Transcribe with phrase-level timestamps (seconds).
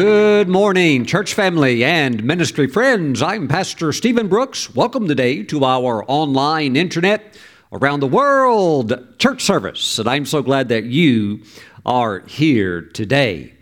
[0.00, 3.20] Good morning, church family and ministry friends.
[3.20, 4.72] I'm Pastor Stephen Brooks.
[4.72, 7.36] Welcome today to our online internet
[7.72, 9.98] around the world church service.
[9.98, 11.42] And I'm so glad that you
[11.84, 13.54] are here today.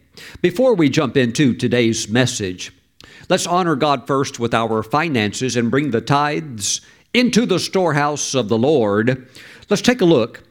[0.42, 2.70] Before we jump into today's message,
[3.30, 6.82] let's honor God first with our finances and bring the tithes
[7.14, 9.26] into the storehouse of the Lord.
[9.70, 10.42] Let's take a look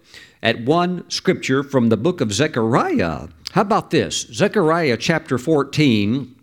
[0.42, 3.28] at one scripture from the book of Zechariah.
[3.56, 4.28] How about this?
[4.34, 6.36] Zechariah chapter 14,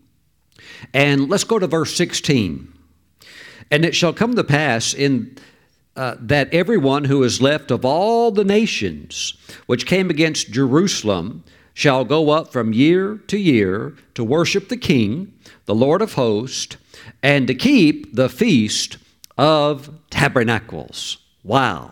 [0.95, 2.73] and let's go to verse 16.
[3.71, 5.37] And it shall come to pass in
[5.95, 9.35] uh, that everyone who is left of all the nations
[9.67, 11.45] which came against Jerusalem
[11.75, 15.35] shall go up from year to year to worship the King,
[15.67, 16.79] the Lord of hosts,
[17.23, 18.97] and to keep the feast
[19.37, 21.19] of tabernacles.
[21.45, 21.91] Wow.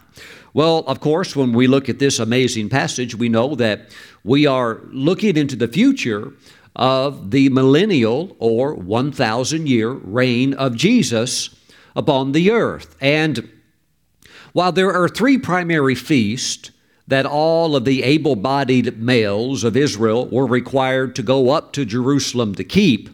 [0.53, 3.91] Well, of course, when we look at this amazing passage, we know that
[4.25, 6.33] we are looking into the future
[6.77, 11.51] of the millennial or 1,000 year reign of Jesus
[11.97, 12.97] upon the earth.
[13.01, 13.51] And
[14.53, 16.71] while there are three primary feasts
[17.07, 21.85] that all of the able bodied males of Israel were required to go up to
[21.85, 23.11] Jerusalem to keep,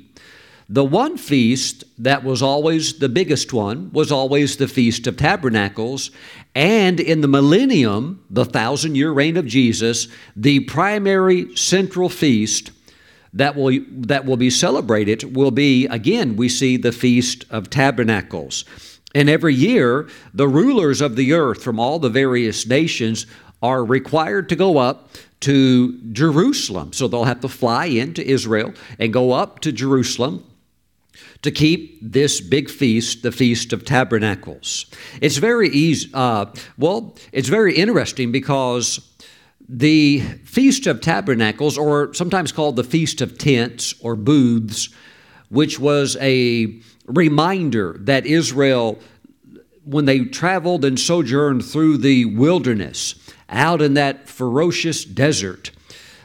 [0.68, 6.10] the one feast that was always the biggest one was always the Feast of Tabernacles.
[6.56, 12.72] And in the millennium, the thousand year reign of Jesus, the primary central feast
[13.32, 18.64] that will, that will be celebrated will be, again, we see the Feast of Tabernacles.
[19.14, 23.26] And every year, the rulers of the earth from all the various nations
[23.62, 26.92] are required to go up to Jerusalem.
[26.92, 30.44] So they'll have to fly into Israel and go up to Jerusalem
[31.46, 34.86] to keep this big feast, the Feast of Tabernacles.
[35.20, 39.14] It's very easy, uh, well, it's very interesting because
[39.68, 44.88] the Feast of Tabernacles, or sometimes called the Feast of Tents or Booths,
[45.48, 48.98] which was a reminder that Israel,
[49.84, 53.14] when they traveled and sojourned through the wilderness,
[53.48, 55.70] out in that ferocious desert,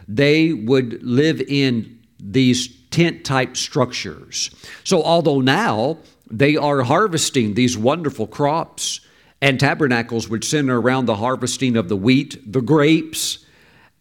[0.07, 4.51] they would live in these tent type structures.
[4.83, 5.97] So, although now
[6.29, 9.01] they are harvesting these wonderful crops,
[9.41, 13.39] and tabernacles would center around the harvesting of the wheat, the grapes,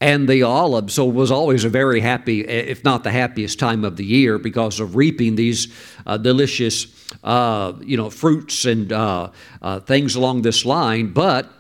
[0.01, 0.91] and the olive.
[0.91, 4.39] So it was always a very happy, if not the happiest time of the year,
[4.39, 5.69] because of reaping these
[6.07, 6.87] uh, delicious,
[7.23, 9.31] uh, you know, fruits and uh,
[9.61, 11.13] uh things along this line.
[11.13, 11.51] But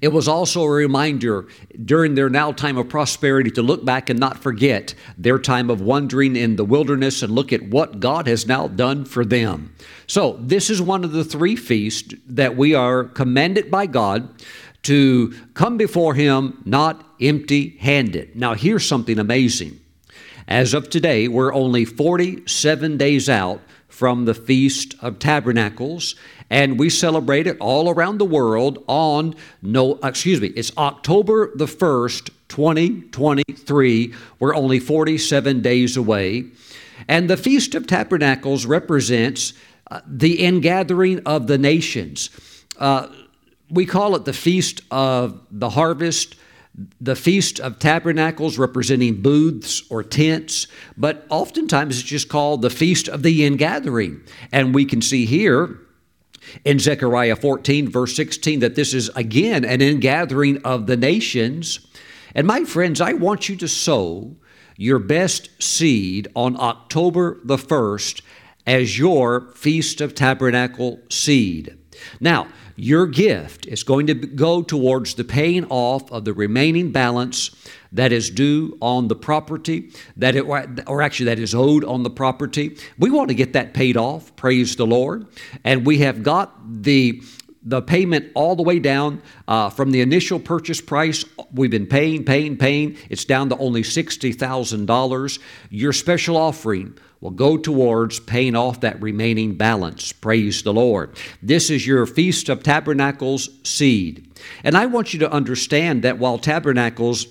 [0.00, 1.46] it was also a reminder
[1.84, 5.80] during their now time of prosperity to look back and not forget their time of
[5.80, 9.74] wandering in the wilderness and look at what God has now done for them.
[10.06, 14.28] So, this is one of the three feasts that we are commanded by God
[14.82, 18.36] to come before Him not empty handed.
[18.36, 19.80] Now, here's something amazing.
[20.46, 26.14] As of today, we're only 47 days out from the Feast of Tabernacles,
[26.50, 31.66] and we celebrate it all around the world on no excuse me it's october the
[31.66, 36.46] 1st 2023 we're only 47 days away.
[37.08, 39.52] And the feast of tabernacles represents
[39.90, 42.30] uh, the ingathering of the nations.
[42.78, 43.08] Uh,
[43.70, 46.36] we call it the feast of the harvest.
[47.00, 53.08] The Feast of Tabernacles, representing booths or tents, but oftentimes it's just called the Feast
[53.08, 54.20] of the Ingathering.
[54.52, 55.80] And we can see here
[56.64, 61.86] in Zechariah 14, verse 16, that this is again an ingathering of the nations.
[62.34, 64.36] And my friends, I want you to sow
[64.76, 68.22] your best seed on October the 1st
[68.66, 71.78] as your Feast of Tabernacle seed.
[72.20, 77.50] Now, your gift is going to go towards the paying off of the remaining balance
[77.92, 80.42] that is due on the property that it,
[80.86, 82.76] or actually that is owed on the property.
[82.98, 85.26] We want to get that paid off praise the lord.
[85.64, 87.22] And we have got the
[87.66, 91.24] the payment all the way down uh, from the initial purchase price.
[91.52, 92.96] We've been paying, paying, paying.
[93.10, 95.38] It's down to only $60,000.
[95.70, 100.12] Your special offering will go towards paying off that remaining balance.
[100.12, 101.16] Praise the Lord.
[101.42, 104.32] This is your Feast of Tabernacles seed.
[104.62, 107.26] And I want you to understand that while Tabernacles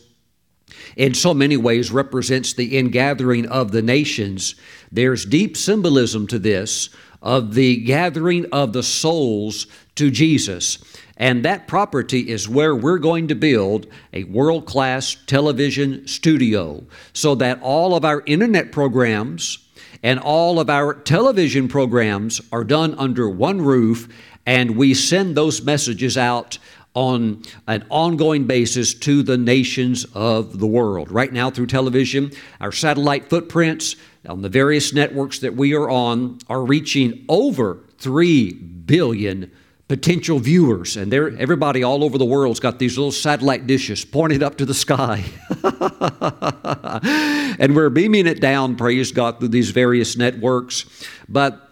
[0.97, 4.55] in so many ways represents the ingathering of the nations,
[4.91, 6.89] there's deep symbolism to this
[7.21, 9.65] of the gathering of the souls
[9.95, 10.79] to Jesus.
[11.17, 16.83] And that property is where we're going to build a world class television studio
[17.13, 19.59] so that all of our internet programs
[20.03, 24.07] and all of our television programs are done under one roof,
[24.45, 26.59] and we send those messages out
[26.93, 31.11] on an ongoing basis to the nations of the world.
[31.11, 32.31] Right now, through television,
[32.61, 33.95] our satellite footprints
[34.27, 39.51] on the various networks that we are on are reaching over 3 billion
[39.87, 44.57] potential viewers and everybody all over the world's got these little satellite dishes pointed up
[44.57, 45.23] to the sky.
[47.57, 50.85] And we're beaming it down praise god through these various networks.
[51.29, 51.69] But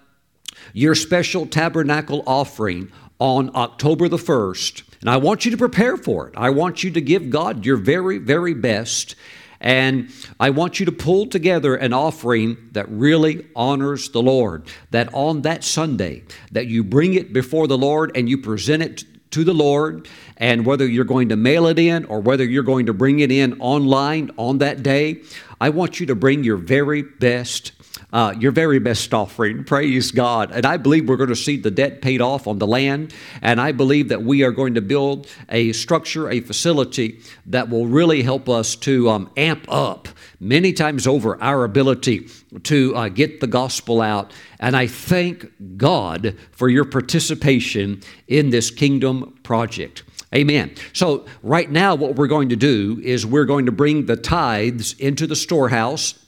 [0.72, 2.90] your special tabernacle offering
[3.20, 6.34] on october the 1st and i want you to prepare for it.
[6.36, 9.16] I want you to give god your very very best
[9.64, 10.12] and
[10.42, 14.68] I want you to pull together an offering that really honors the Lord.
[14.92, 19.06] That on that Sunday, that you bring it before the Lord and you present it
[19.32, 20.08] to the Lord,
[20.38, 23.32] and whether you're going to mail it in or whether you're going to bring it
[23.32, 25.22] in online on that day,
[25.60, 27.72] I want you to bring your very best
[28.14, 29.64] uh, your very best offering.
[29.64, 30.52] Praise God.
[30.52, 33.14] And I believe we're going to see the debt paid off on the land.
[33.42, 37.88] And I believe that we are going to build a structure, a facility that will
[37.88, 40.08] really help us to um, amp up
[40.40, 42.30] many times over our ability
[42.64, 44.32] to uh, get the gospel out.
[44.60, 50.04] And I thank God for your participation in this kingdom project.
[50.36, 50.74] Amen.
[50.94, 54.94] So, right now, what we're going to do is we're going to bring the tithes
[54.94, 56.23] into the storehouse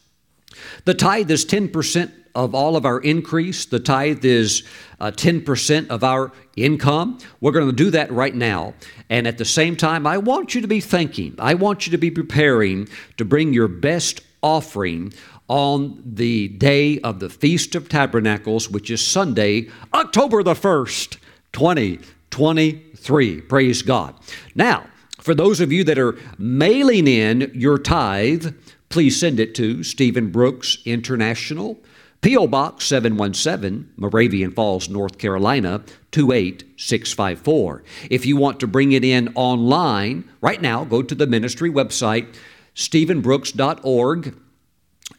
[0.85, 3.65] the tithe is 10% of all of our increase.
[3.65, 4.63] The tithe is
[4.99, 7.17] uh, 10% of our income.
[7.39, 8.73] We're going to do that right now.
[9.09, 11.97] And at the same time, I want you to be thinking, I want you to
[11.97, 15.13] be preparing to bring your best offering
[15.47, 21.17] on the day of the Feast of Tabernacles, which is Sunday, October the 1st,
[21.53, 23.41] 2023.
[23.41, 24.15] Praise God.
[24.55, 24.87] Now,
[25.19, 28.53] for those of you that are mailing in your tithe,
[28.89, 31.79] please send it to Stephen Brooks International,
[32.21, 32.47] P.O.
[32.47, 37.83] Box 717, Moravian Falls, North Carolina 28654.
[38.09, 42.35] If you want to bring it in online, right now, go to the ministry website,
[42.75, 44.35] stephenbrooks.org,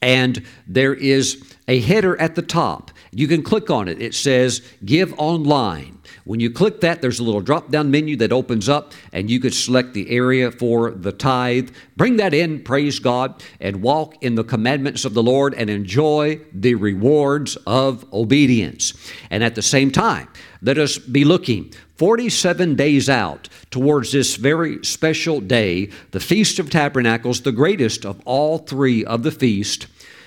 [0.03, 2.91] and there is a header at the top.
[3.13, 4.03] You can click on it.
[4.03, 5.96] It says Give Online.
[6.27, 9.39] When you click that, there's a little drop down menu that opens up, and you
[9.39, 11.71] could select the area for the tithe.
[11.97, 16.41] Bring that in, praise God, and walk in the commandments of the Lord and enjoy
[16.53, 18.93] the rewards of obedience.
[19.31, 20.27] And at the same time,
[20.61, 26.71] let us be looking 47 days out towards this very special day, the Feast of
[26.71, 29.87] Tabernacles, the greatest of all three of the feast.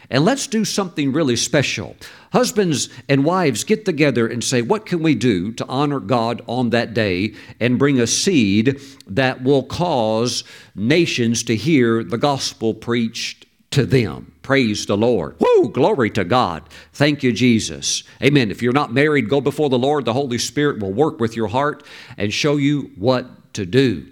[0.09, 1.95] And let's do something really special.
[2.33, 6.71] Husbands and wives get together and say, What can we do to honor God on
[6.71, 10.43] that day and bring a seed that will cause
[10.75, 14.33] nations to hear the gospel preached to them?
[14.41, 15.35] Praise the Lord.
[15.39, 15.69] Woo!
[15.69, 16.63] Glory to God.
[16.93, 18.03] Thank you, Jesus.
[18.23, 18.49] Amen.
[18.49, 20.05] If you're not married, go before the Lord.
[20.05, 21.83] The Holy Spirit will work with your heart
[22.17, 24.07] and show you what to do.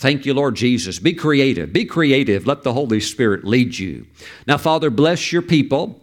[0.00, 0.98] Thank you, Lord Jesus.
[0.98, 1.74] Be creative.
[1.74, 2.46] Be creative.
[2.46, 4.06] Let the Holy Spirit lead you.
[4.46, 6.00] Now, Father, bless your people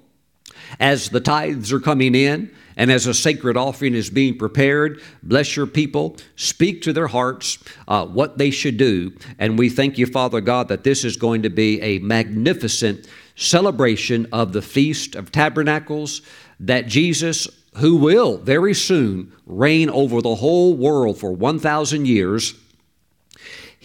[0.79, 5.01] as the tithes are coming in and as a sacred offering is being prepared.
[5.23, 6.15] Bless your people.
[6.35, 7.57] Speak to their hearts
[7.87, 9.17] uh, what they should do.
[9.39, 14.27] And we thank you, Father God, that this is going to be a magnificent celebration
[14.31, 16.21] of the Feast of Tabernacles,
[16.59, 17.47] that Jesus,
[17.77, 22.53] who will very soon reign over the whole world for 1,000 years,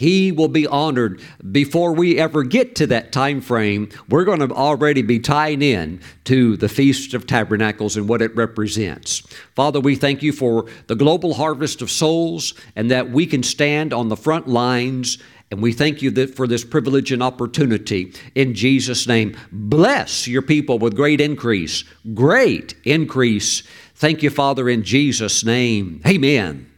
[0.02, 3.88] he will be honored before we ever get to that time frame.
[4.09, 8.35] We're going to already be tying in to the Feast of Tabernacles and what it
[8.35, 9.21] represents.
[9.54, 13.92] Father, we thank you for the global harvest of souls and that we can stand
[13.92, 15.18] on the front lines
[15.52, 19.37] and we thank you for this privilege and opportunity in Jesus' name.
[19.52, 23.62] Bless your people with great increase, great increase.
[23.94, 26.00] Thank you, Father, in Jesus' name.
[26.04, 26.72] Amen.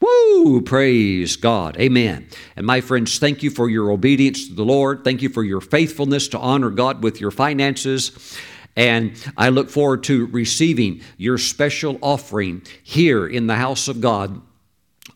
[0.00, 0.60] Woo!
[0.60, 1.76] Praise God.
[1.78, 2.28] Amen.
[2.56, 5.04] And my friends, thank you for your obedience to the Lord.
[5.04, 8.38] Thank you for your faithfulness to honor God with your finances.
[8.76, 14.42] And I look forward to receiving your special offering here in the house of God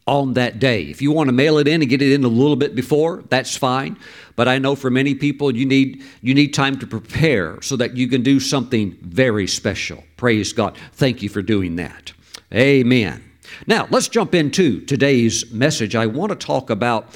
[0.07, 0.85] on that day.
[0.85, 3.23] If you want to mail it in and get it in a little bit before,
[3.29, 3.99] that's fine.
[4.35, 7.97] But I know for many people you need you need time to prepare so that
[7.97, 10.03] you can do something very special.
[10.17, 10.79] Praise God.
[10.93, 12.13] Thank you for doing that.
[12.53, 13.30] Amen.
[13.67, 15.95] Now, let's jump into today's message.
[15.95, 17.09] I want to talk about,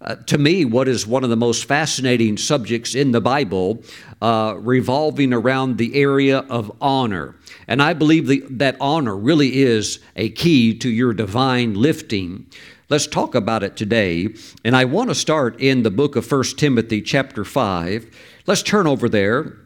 [0.00, 3.82] uh, to me, what is one of the most fascinating subjects in the Bible,
[4.20, 7.36] uh, revolving around the area of honor.
[7.66, 12.46] And I believe the, that honor really is a key to your divine lifting.
[12.88, 14.28] Let's talk about it today.
[14.64, 18.06] And I want to start in the book of 1 Timothy, chapter 5.
[18.46, 19.56] Let's turn over there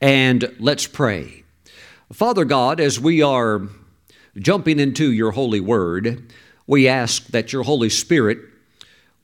[0.00, 1.44] and let's pray.
[2.12, 3.68] Father God, as we are
[4.38, 6.32] jumping into your holy word,
[6.66, 8.38] we ask that your Holy Spirit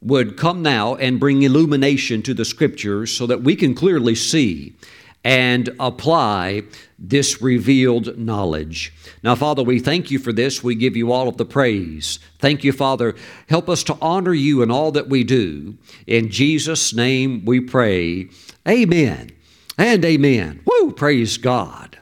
[0.00, 4.76] would come now and bring illumination to the scriptures so that we can clearly see
[5.24, 6.62] and apply
[6.98, 8.92] this revealed knowledge.
[9.22, 10.62] Now, Father, we thank you for this.
[10.62, 12.20] We give you all of the praise.
[12.38, 13.14] Thank you, Father.
[13.48, 15.76] Help us to honor you in all that we do.
[16.06, 18.28] In Jesus' name we pray.
[18.66, 19.30] Amen
[19.76, 20.60] and amen.
[20.64, 21.98] Woo, praise God.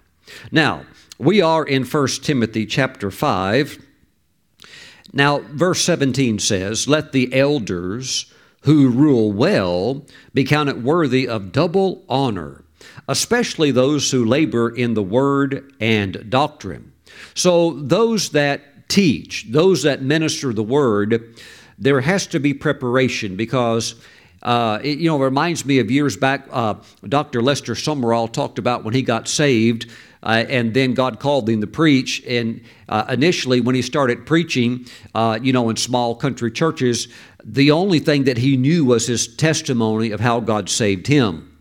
[0.53, 0.85] Now,
[1.19, 3.83] we are in 1 Timothy chapter 5.
[5.13, 8.33] Now, verse 17 says, Let the elders
[8.63, 10.05] who rule well
[10.35, 12.65] be counted worthy of double honor,
[13.09, 16.93] especially those who labor in the word and doctrine.
[17.35, 21.35] So, those that teach, those that minister the word,
[21.79, 23.95] there has to be preparation because
[24.43, 26.75] uh, it, you know, it reminds me of years back, uh,
[27.09, 27.43] Dr.
[27.43, 29.91] Lester Sumrall talked about when he got saved,
[30.27, 32.21] uh, and then God called him to preach.
[32.27, 37.07] And uh, initially, when he started preaching, uh, you know, in small country churches,
[37.45, 41.57] the only thing that he knew was his testimony of how God saved him.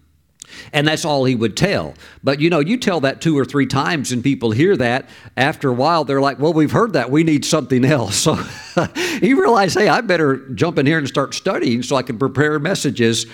[0.74, 1.94] And that's all he would tell.
[2.24, 5.10] But you know, you tell that two or three times and people hear that.
[5.38, 7.12] After a while, they're like, well, we've heard that.
[7.12, 8.28] We need something else.
[8.76, 8.84] So
[9.22, 12.60] he realized, hey, I better jump in here and start studying so I can prepare
[12.60, 13.26] messages.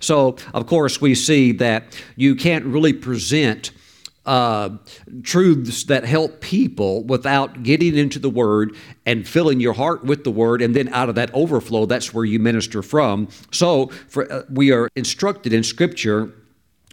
[0.00, 3.70] So, of course, we see that you can't really present
[4.28, 4.76] uh,
[5.22, 10.30] truths that help people without getting into the Word and filling your heart with the
[10.30, 13.28] Word, and then out of that overflow, that's where you minister from.
[13.50, 16.32] So, for, uh, we are instructed in Scripture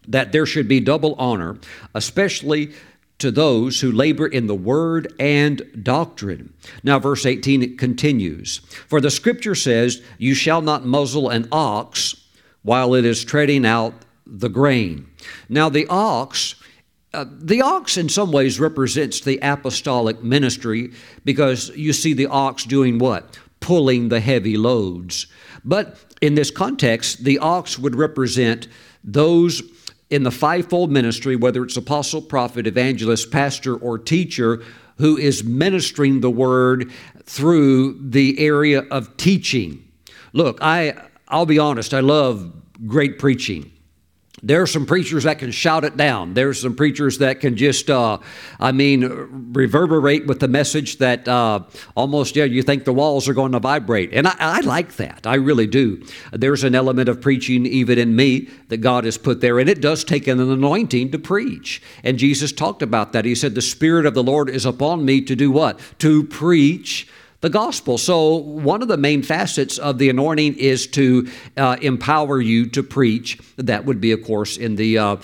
[0.08, 1.58] that there should be double honor,
[1.94, 2.74] especially
[3.18, 6.54] to those who labor in the word and doctrine.
[6.84, 12.15] Now, verse 18 it continues For the scripture says, You shall not muzzle an ox
[12.62, 13.94] while it is treading out
[14.25, 15.08] the grain.
[15.50, 16.56] Now, the ox.
[17.15, 20.91] Uh, the ox, in some ways, represents the apostolic ministry
[21.24, 23.39] because you see the ox doing what?
[23.62, 25.27] Pulling the heavy loads.
[25.63, 28.67] But in this context, the ox would represent
[29.03, 29.63] those
[30.10, 34.62] in the fivefold ministry, whether it's apostle, prophet, evangelist, pastor, or teacher,
[34.98, 36.91] who is ministering the word
[37.24, 39.84] through the area of teaching.
[40.34, 40.95] Look, I
[41.27, 42.53] I'll be honest, I love
[42.86, 43.72] great preaching.
[44.45, 46.35] There are some preachers that can shout it down.
[46.35, 48.19] There's some preachers that can just, uh,
[48.59, 49.03] I mean,
[49.53, 51.61] reverberate with the message that uh,
[51.95, 54.13] almost, yeah, you think the walls are going to vibrate.
[54.13, 55.25] And I, I like that.
[55.25, 56.05] I really do.
[56.31, 59.81] There's an element of preaching even in me that God has put there, and it
[59.81, 61.81] does take an anointing to preach.
[62.03, 63.25] And Jesus talked about that.
[63.25, 65.79] He said, The Spirit of the Lord is upon me to do what?
[65.97, 67.07] To preach
[67.42, 67.98] the gospel.
[67.98, 71.27] So, one of the main facets of the anointing is to
[71.58, 73.39] uh, empower you to preach.
[73.58, 75.18] That would be, of course, in the uh,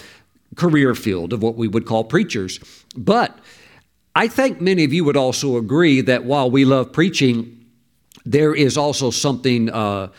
[0.56, 2.60] career field of what we would call preachers.
[2.96, 3.38] But
[4.16, 7.66] I think many of you would also agree that while we love preaching,
[8.26, 10.10] there is also something uh,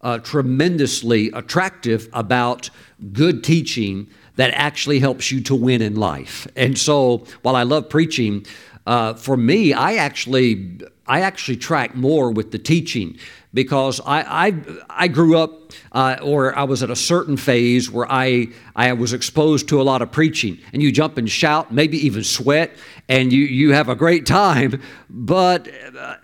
[0.00, 2.68] uh tremendously attractive about
[3.12, 6.46] good teaching that actually helps you to win in life.
[6.56, 8.46] And so, while I love preaching,
[8.86, 13.18] uh, for me, I actually I actually track more with the teaching
[13.54, 14.54] because I I,
[14.90, 19.14] I grew up uh, or I was at a certain phase where I I was
[19.14, 22.72] exposed to a lot of preaching and you jump and shout, maybe even sweat,
[23.08, 24.82] and you you have a great time.
[25.08, 25.68] But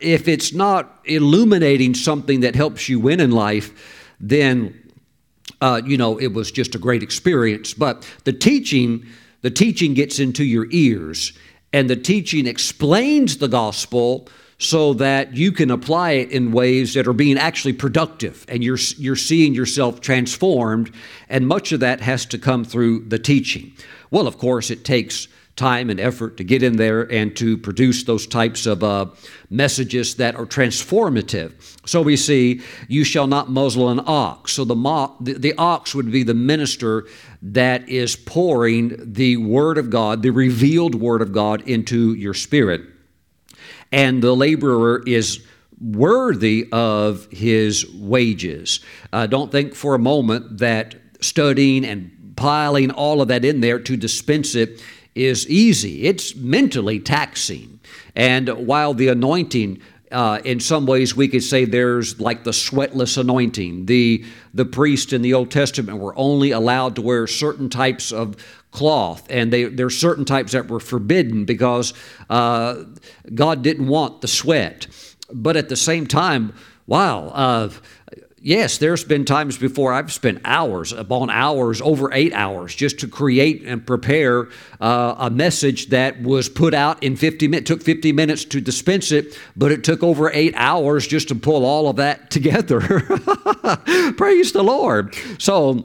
[0.00, 3.72] if it's not illuminating something that helps you win in life,
[4.20, 4.92] then
[5.62, 7.72] uh, you know it was just a great experience.
[7.72, 9.06] But the teaching
[9.42, 11.32] the teaching gets into your ears
[11.72, 17.08] and the teaching explains the gospel so that you can apply it in ways that
[17.08, 20.92] are being actually productive and you're, you're seeing yourself transformed.
[21.30, 23.72] And much of that has to come through the teaching.
[24.10, 28.04] Well, of course, it takes time and effort to get in there and to produce
[28.04, 29.06] those types of uh,
[29.50, 31.52] messages that are transformative.
[31.86, 34.52] So we see, you shall not muzzle an ox.
[34.52, 37.06] So the, mo- the, the ox would be the minister
[37.42, 42.82] that is pouring the Word of God, the revealed Word of God, into your spirit
[43.92, 45.44] and the laborer is
[45.80, 48.80] worthy of his wages.
[49.12, 53.78] Uh, don't think for a moment that studying and piling all of that in there
[53.78, 54.82] to dispense it
[55.14, 56.04] is easy.
[56.04, 57.80] It's mentally taxing.
[58.14, 63.16] And while the anointing, uh, in some ways, we could say there's like the sweatless
[63.16, 63.86] anointing.
[63.86, 68.36] The the priest in the Old Testament were only allowed to wear certain types of
[68.72, 71.94] cloth, and they, there are certain types that were forbidden because
[72.28, 72.84] uh,
[73.34, 74.86] God didn't want the sweat.
[75.32, 76.54] But at the same time,
[76.86, 77.70] wow, uh,
[78.40, 83.08] yes, there's been times before I've spent hours upon hours, over eight hours, just to
[83.08, 84.48] create and prepare
[84.80, 87.68] uh, a message that was put out in 50 minutes.
[87.68, 91.64] Took 50 minutes to dispense it, but it took over eight hours just to pull
[91.64, 92.80] all of that together.
[94.16, 95.14] Praise the Lord.
[95.38, 95.84] So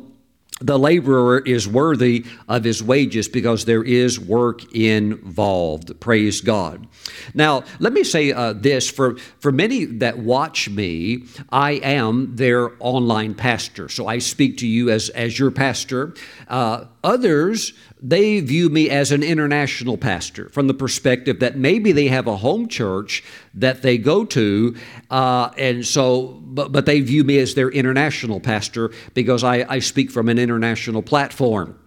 [0.61, 5.99] the laborer is worthy of his wages because there is work involved.
[5.99, 6.87] Praise God.
[7.33, 12.71] Now, let me say uh, this for, for many that watch me, I am their
[12.79, 13.89] online pastor.
[13.89, 16.13] So I speak to you as, as your pastor.
[16.47, 22.07] Uh, others, they view me as an international pastor from the perspective that maybe they
[22.07, 24.75] have a home church that they go to,
[25.09, 29.79] uh, and so, but, but they view me as their international pastor because I, I
[29.79, 31.77] speak from an international platform.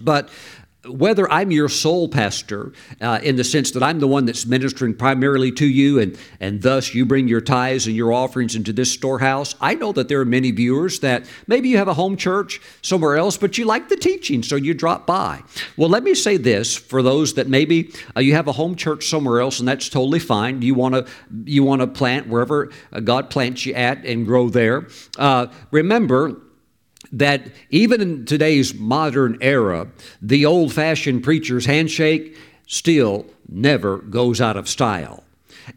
[0.00, 0.28] But
[0.86, 4.94] whether I'm your sole pastor uh, in the sense that I'm the one that's ministering
[4.94, 8.90] primarily to you and, and thus you bring your tithes and your offerings into this
[8.90, 12.62] storehouse, I know that there are many viewers that maybe you have a home church
[12.80, 15.42] somewhere else, but you like the teaching, so you drop by.
[15.76, 19.06] Well, let me say this for those that maybe uh, you have a home church
[19.06, 20.62] somewhere else and that's totally fine.
[20.62, 21.06] You want to
[21.44, 24.88] you want to plant wherever uh, God plants you at and grow there.
[25.18, 26.40] Uh, remember,
[27.12, 29.88] that even in today's modern era,
[30.22, 32.36] the old fashioned preacher's handshake
[32.66, 35.24] still never goes out of style.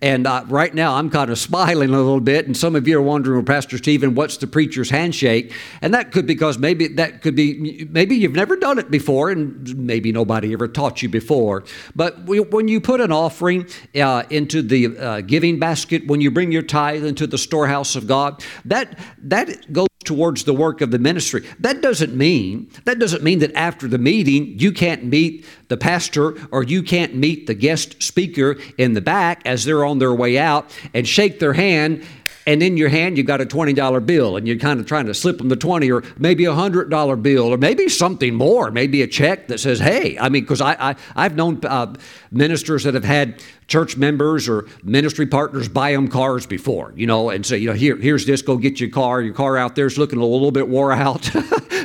[0.02, 2.98] And uh, right now, I'm kind of smiling a little bit, and some of you
[2.98, 5.54] are wondering, well, Pastor Stephen, what's the preacher's handshake?
[5.82, 9.78] And that could because maybe that could be maybe you've never done it before, and
[9.78, 11.64] maybe nobody ever taught you before.
[11.96, 16.32] But we, when you put an offering uh, into the uh, giving basket, when you
[16.32, 20.92] bring your tithe into the storehouse of God, that that goes towards the work of
[20.92, 21.48] the ministry.
[21.60, 26.36] That doesn't mean that doesn't mean that after the meeting you can't meet the pastor
[26.52, 30.38] or you can't meet the guest speaker in the back as they're on their way
[30.38, 32.04] out and shake their hand
[32.46, 35.14] and in your hand you've got a $20 bill and you're kind of trying to
[35.14, 39.08] slip them the 20 or maybe a $100 bill or maybe something more maybe a
[39.08, 41.94] check that says hey i mean because I, I, have known uh,
[42.32, 47.30] ministers that have had church members or ministry partners buy them cars before you know
[47.30, 49.22] and say you know here, here's this go get your car.
[49.22, 51.30] Your car out there's looking a little bit wore out.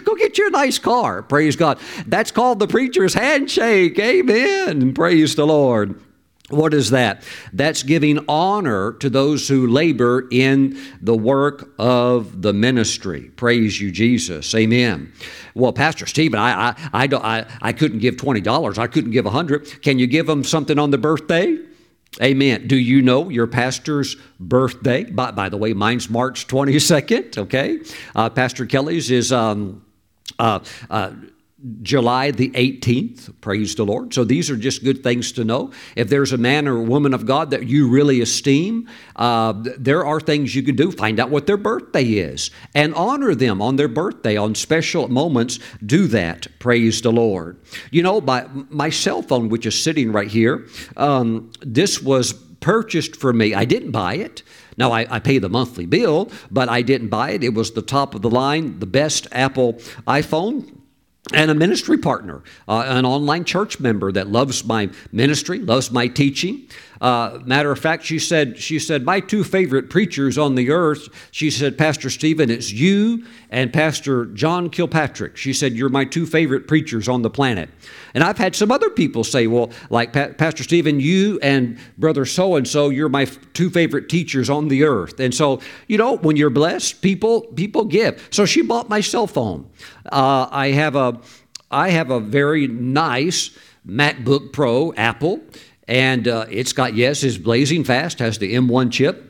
[0.05, 1.23] Go get you a nice car.
[1.23, 1.79] Praise god.
[2.07, 3.99] That's called the preacher's handshake.
[3.99, 4.95] Amen.
[4.95, 6.01] Praise the lord
[6.49, 7.23] what is that?
[7.53, 13.31] That's giving honor to those who labor in the work of the ministry.
[13.37, 14.55] Praise you, Jesus.
[14.55, 15.13] Amen.
[15.55, 18.79] Well, Pastor Stephen, I, I, I, don't, I, I couldn't give $20.
[18.79, 21.59] I couldn't give a 100 Can you give them something on the birthday?
[22.23, 22.67] Amen.
[22.67, 25.05] Do you know your pastor's birthday?
[25.05, 27.81] By, by the way, mine's March 22nd, okay?
[28.15, 29.33] Uh, Pastor Kelly's is.
[29.33, 29.85] Um,
[30.39, 31.13] uh, uh,
[31.83, 33.41] July the 18th.
[33.41, 34.15] Praise the Lord.
[34.15, 35.73] So these are just good things to know.
[35.97, 40.07] If there's a man or a woman of God that you really esteem, uh, there
[40.07, 40.93] are things you can do.
[40.93, 45.59] Find out what their birthday is and honor them on their birthday, on special moments.
[45.85, 46.47] Do that.
[46.61, 47.59] Praise the Lord.
[47.91, 53.17] You know, my, my cell phone, which is sitting right here, um, this was purchased
[53.17, 53.55] for me.
[53.55, 54.45] I didn't buy it.
[54.77, 57.43] Now, I, I, pay the monthly bill, but I didn't buy it.
[57.43, 59.75] It was the top of the line, the best Apple
[60.07, 60.78] iPhone
[61.33, 66.09] and a ministry partner, uh, an online church member that loves my ministry, loves my
[66.09, 66.67] teaching.
[67.01, 71.09] Uh, matter of fact, she said, she said, my two favorite preachers on the earth,
[71.31, 75.37] she said, Pastor Stephen, it's you and Pastor John Kilpatrick.
[75.37, 77.71] She said, you're my two favorite preachers on the planet.
[78.15, 82.25] And I've had some other people say, well, like pa- Pastor Stephen, you and Brother
[82.25, 85.21] so and so, you're my f- two favorite teachers on the earth.
[85.21, 88.27] And so, you know, when you're blessed, people people give.
[88.31, 89.71] So she bought my cell phone.
[90.11, 91.21] Uh, I have a
[91.71, 93.57] I have a very nice
[93.87, 95.41] MacBook Pro Apple.
[95.89, 99.25] And uh, it's got, yes, it's blazing fast, has the M1 chip.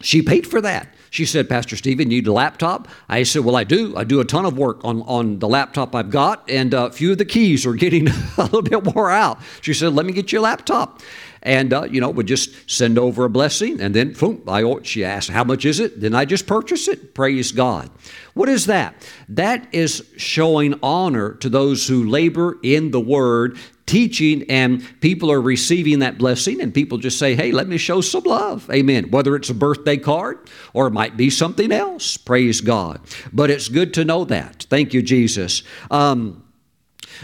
[0.00, 0.88] She paid for that.
[1.10, 2.88] She said, Pastor Stephen, you need a laptop?
[3.06, 3.94] I said, Well, I do.
[3.96, 7.12] I do a ton of work on, on the laptop I've got, and a few
[7.12, 9.38] of the keys are getting a little bit wore out.
[9.60, 11.02] She said, Let me get you a laptop.
[11.44, 13.80] And, uh, you know, would just send over a blessing.
[13.80, 16.00] And then, boom, I, she asked, How much is it?
[16.00, 17.14] Then I just purchase it.
[17.14, 17.90] Praise God.
[18.34, 18.94] What is that?
[19.28, 25.40] That is showing honor to those who labor in the word teaching and people are
[25.40, 29.34] receiving that blessing and people just say hey let me show some love amen whether
[29.34, 30.38] it's a birthday card
[30.72, 33.00] or it might be something else praise god
[33.32, 36.42] but it's good to know that thank you jesus um,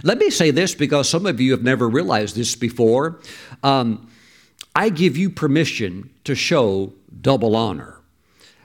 [0.03, 3.21] let me say this because some of you have never realized this before
[3.63, 4.09] um,
[4.75, 7.99] i give you permission to show double honor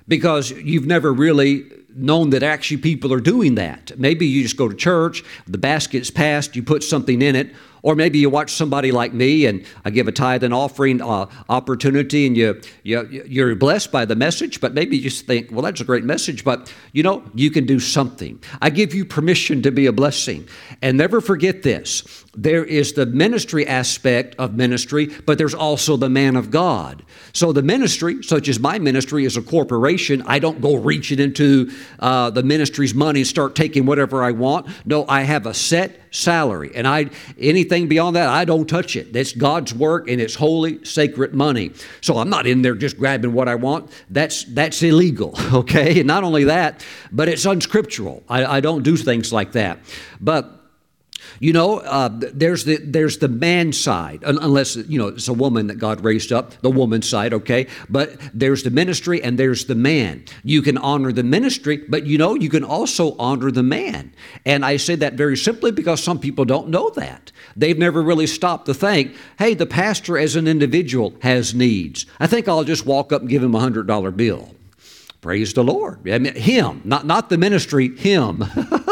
[0.08, 1.66] because you've never really
[1.96, 3.98] known that actually people are doing that.
[3.98, 7.96] Maybe you just go to church, the basket's passed, you put something in it, Or
[7.96, 12.26] maybe you watch somebody like me and I give a tithe and offering uh, opportunity
[12.26, 15.82] and you, you, you're blessed by the message, but maybe you just think, well, that's
[15.82, 18.42] a great message, but you know, you can do something.
[18.62, 20.48] I give you permission to be a blessing.
[20.82, 26.10] And never forget this there is the ministry aspect of ministry, but there's also the
[26.10, 27.04] man of God.
[27.32, 30.24] So the ministry, such as my ministry, is a corporation.
[30.26, 34.68] I don't go reaching into uh, the ministry's money and start taking whatever I want.
[34.86, 39.12] No, I have a set salary, and I anything beyond that, I don't touch it.
[39.12, 41.74] That's God's work, and it's holy, sacred money.
[42.00, 43.92] So I'm not in there just grabbing what I want.
[44.10, 45.34] That's that's illegal.
[45.54, 48.24] Okay, and not only that, but it's unscriptural.
[48.28, 49.80] I, I don't do things like that.
[50.20, 50.63] But
[51.44, 55.68] you know, uh, there's the there's the man side, unless you know it's a woman
[55.68, 57.68] that God raised up, the woman side, okay.
[57.90, 60.24] But there's the ministry and there's the man.
[60.46, 64.14] You can honor the ministry, but you know you can also honor the man.
[64.46, 67.34] And I say that very simply because some people don't know that.
[67.58, 72.06] They've never really stopped to think, hey, the pastor as an individual has needs.
[72.22, 74.56] I think I'll just walk up and give him a hundred dollar bill.
[75.20, 76.10] Praise the Lord.
[76.10, 78.46] I mean, him, not not the ministry, him.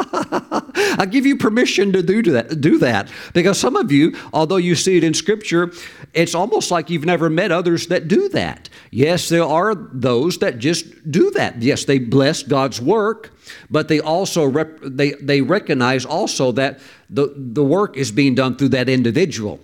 [0.98, 4.76] I give you permission to do that, do that because some of you, although you
[4.76, 5.72] see it in Scripture,
[6.14, 8.70] it's almost like you've never met others that do that.
[8.92, 11.62] Yes, there are those that just do that.
[11.62, 13.32] Yes, they bless God's work,
[13.70, 18.58] but they also rep, they they recognize also that the the work is being done
[18.58, 19.60] through that individual.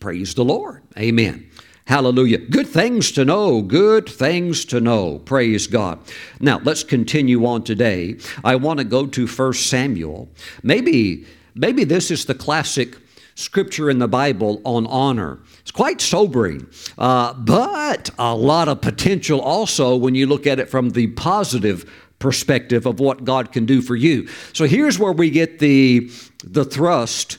[0.00, 0.82] Praise the Lord.
[0.98, 1.49] Amen.
[1.90, 2.38] Hallelujah.
[2.38, 3.62] Good things to know.
[3.62, 5.18] Good things to know.
[5.18, 5.98] Praise God.
[6.38, 8.16] Now, let's continue on today.
[8.44, 10.28] I want to go to 1 Samuel.
[10.62, 11.26] Maybe,
[11.56, 12.96] maybe this is the classic
[13.34, 15.40] scripture in the Bible on honor.
[15.62, 20.70] It's quite sobering, uh, but a lot of potential also when you look at it
[20.70, 24.28] from the positive perspective of what God can do for you.
[24.52, 26.08] So here's where we get the,
[26.44, 27.38] the thrust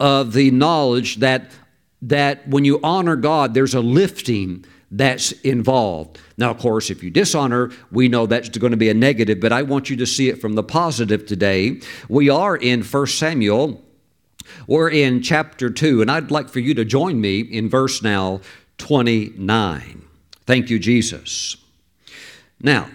[0.00, 1.50] of the knowledge that
[2.02, 6.18] that when you honor God, there's a lifting that's involved.
[6.36, 9.52] Now, of course, if you dishonor, we know that's going to be a negative, but
[9.52, 11.80] I want you to see it from the positive today.
[12.08, 13.82] We are in 1 Samuel.
[14.66, 18.40] We're in chapter 2, and I'd like for you to join me in verse now
[18.78, 20.02] 29.
[20.44, 21.56] Thank you, Jesus.
[22.60, 22.88] Now,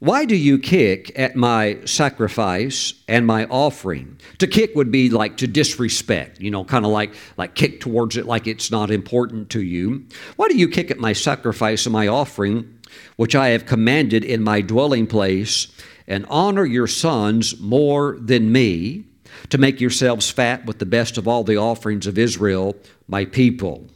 [0.00, 4.18] why do you kick at my sacrifice and my offering?
[4.38, 8.16] To kick would be like to disrespect, you know, kind of like like kick towards
[8.16, 10.06] it like it's not important to you.
[10.36, 12.78] Why do you kick at my sacrifice and my offering,
[13.16, 15.68] which I have commanded in my dwelling place,
[16.08, 19.04] and honor your sons more than me,
[19.50, 22.74] to make yourselves fat with the best of all the offerings of Israel,
[23.06, 23.86] my people?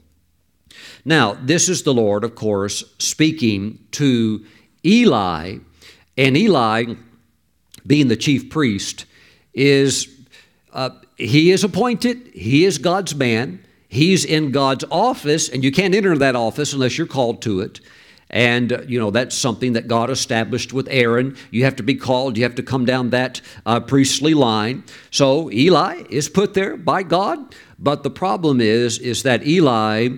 [1.03, 4.45] Now, this is the Lord, of course, speaking to
[4.85, 5.61] Eli
[6.17, 6.95] and Eli,
[7.87, 9.07] being the chief priest,
[9.53, 10.09] is
[10.73, 15.95] uh, he is appointed, he is God's man, he's in God's office, and you can't
[15.95, 17.81] enter that office unless you're called to it.
[18.31, 21.37] And, uh, you know, that's something that God established with Aaron.
[21.53, 24.83] You have to be called, you have to come down that uh, priestly line.
[25.11, 30.09] So Eli is put there by God, but the problem is, is that Eli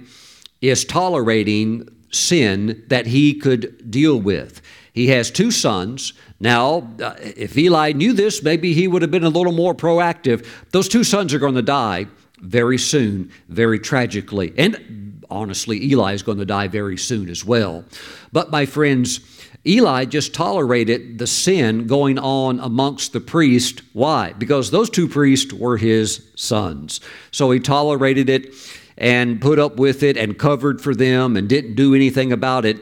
[0.62, 4.62] is tolerating sin that he could deal with.
[4.96, 6.14] He has two sons.
[6.40, 10.46] Now, uh, if Eli knew this, maybe he would have been a little more proactive.
[10.70, 12.06] Those two sons are going to die
[12.40, 14.54] very soon, very tragically.
[14.56, 17.84] And honestly, Eli is going to die very soon as well.
[18.32, 19.20] But my friends,
[19.66, 23.82] Eli just tolerated the sin going on amongst the priest.
[23.92, 24.32] Why?
[24.32, 27.02] Because those two priests were his sons.
[27.32, 28.54] So he tolerated it
[28.96, 32.78] and put up with it and covered for them and didn't do anything about it.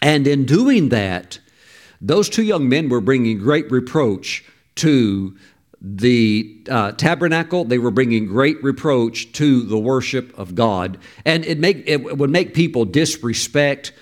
[0.00, 1.38] And in doing that,
[2.00, 4.44] those two young men were bringing great reproach
[4.76, 5.36] to
[5.80, 7.64] the uh, tabernacle.
[7.64, 12.30] They were bringing great reproach to the worship of God, and it make it would
[12.30, 13.92] make people disrespect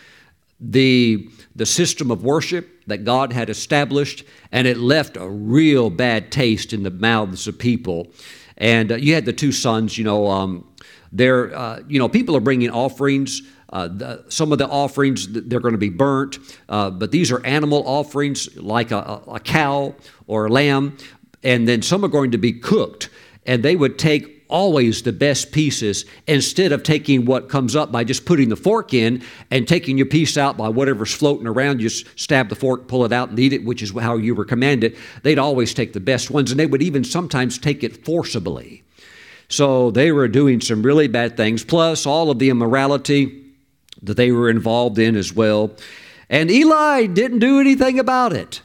[0.61, 6.31] the the system of worship that God had established, and it left a real bad
[6.31, 8.13] taste in the mouths of people.
[8.57, 10.29] And uh, you had the two sons, you know.
[10.29, 10.67] Um,
[11.13, 15.61] they're, uh, you know, people are bringing offerings uh, the, some of the offerings, they're
[15.61, 19.95] going to be burnt, uh, but these are animal offerings like a, a cow
[20.27, 20.97] or a lamb,
[21.43, 23.09] and then some are going to be cooked.
[23.45, 28.05] And they would take always the best pieces instead of taking what comes up by
[28.05, 31.81] just putting the fork in and taking your piece out by whatever's floating around.
[31.81, 34.45] You stab the fork, pull it out, and eat it, which is how you were
[34.45, 34.97] commanded.
[35.23, 38.85] They'd always take the best ones, and they would even sometimes take it forcibly.
[39.49, 43.46] So they were doing some really bad things, plus all of the immorality
[44.03, 45.73] that they were involved in as well.
[46.29, 48.61] And Eli didn't do anything about it.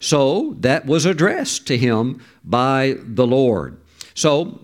[0.00, 3.80] So that was addressed to him by the Lord.
[4.14, 4.60] So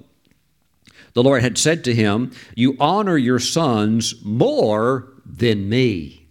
[1.14, 6.26] the Lord had said to him, You honor your sons more than me.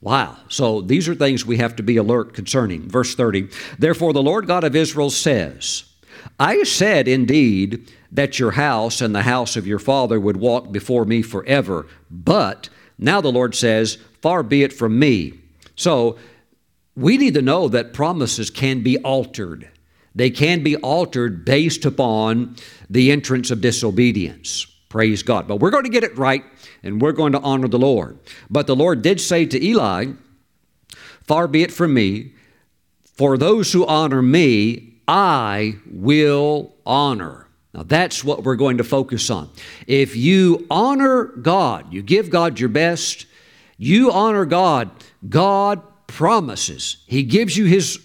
[0.00, 0.36] Wow.
[0.48, 2.88] So these are things we have to be alert concerning.
[2.88, 5.84] Verse 30 Therefore, the Lord God of Israel says,
[6.38, 11.04] I said indeed that your house and the house of your father would walk before
[11.04, 11.86] me forever.
[12.10, 15.34] But now the Lord says, Far be it from me.
[15.76, 16.18] So
[16.96, 19.68] we need to know that promises can be altered.
[20.14, 22.56] They can be altered based upon
[22.88, 24.66] the entrance of disobedience.
[24.88, 25.48] Praise God.
[25.48, 26.44] But we're going to get it right
[26.84, 28.18] and we're going to honor the Lord.
[28.48, 30.12] But the Lord did say to Eli,
[31.22, 32.32] Far be it from me,
[33.02, 37.43] for those who honor me, I will honor.
[37.74, 39.50] Now that's what we're going to focus on.
[39.86, 43.26] If you honor God, you give God your best,
[43.76, 44.90] you honor God,
[45.28, 46.98] God promises.
[47.06, 47.98] He gives you His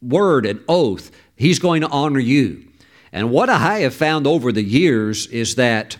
[0.00, 1.10] word and oath.
[1.34, 2.68] He's going to honor you.
[3.12, 5.98] And what I have found over the years is that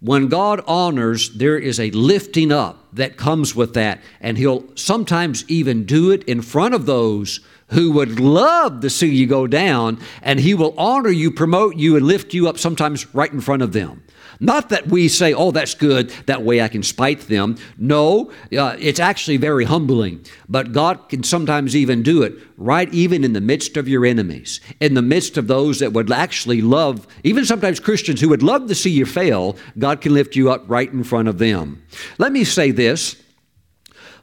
[0.00, 5.44] when God honors, there is a lifting up that comes with that, and He'll sometimes
[5.48, 9.98] even do it in front of those who would love to see you go down,
[10.22, 13.62] and He will honor you, promote you, and lift you up sometimes right in front
[13.62, 14.02] of them.
[14.40, 17.56] Not that we say, oh, that's good, that way I can spite them.
[17.76, 20.24] No, uh, it's actually very humbling.
[20.48, 24.60] But God can sometimes even do it right even in the midst of your enemies,
[24.80, 28.68] in the midst of those that would actually love, even sometimes Christians who would love
[28.68, 31.82] to see you fail, God can lift you up right in front of them.
[32.18, 33.16] Let me say this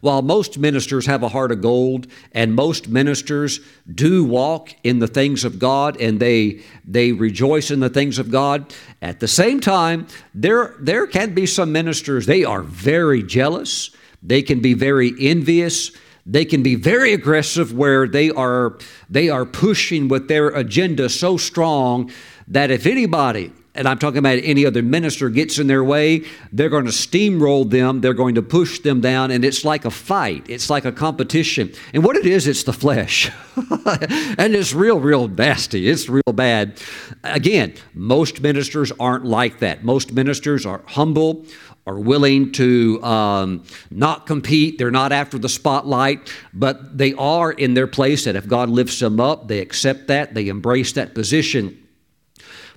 [0.05, 3.59] while most ministers have a heart of gold and most ministers
[3.91, 8.29] do walk in the things of God and they they rejoice in the things of
[8.29, 13.89] God, at the same time there there can be some ministers they are very jealous,
[14.21, 15.91] they can be very envious,
[16.23, 18.77] they can be very aggressive where they are
[19.09, 22.11] they are pushing with their agenda so strong
[22.47, 26.69] that if anybody and I'm talking about any other minister gets in their way, they're
[26.69, 30.45] going to steamroll them, they're going to push them down, and it's like a fight.
[30.49, 31.73] It's like a competition.
[31.93, 33.29] And what it is, it's the flesh.
[33.57, 35.89] and it's real, real nasty.
[35.89, 36.79] It's real bad.
[37.23, 39.83] Again, most ministers aren't like that.
[39.83, 41.45] Most ministers are humble,
[41.85, 44.77] are willing to um, not compete.
[44.77, 48.99] They're not after the spotlight, but they are in their place that if God lifts
[48.99, 51.84] them up, they accept that, they embrace that position.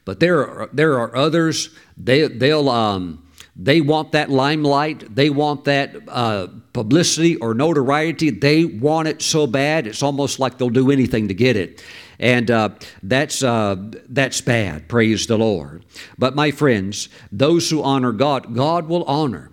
[0.09, 1.69] But there are, there are others,
[1.99, 8.31] they, they'll, um, they want that limelight, they want that uh, publicity or notoriety.
[8.31, 11.85] They want it so bad, it's almost like they'll do anything to get it.
[12.19, 12.71] And uh,
[13.03, 13.77] that's, uh,
[14.09, 15.85] that's bad, praise the Lord.
[16.17, 19.51] But my friends, those who honor God, God will honor.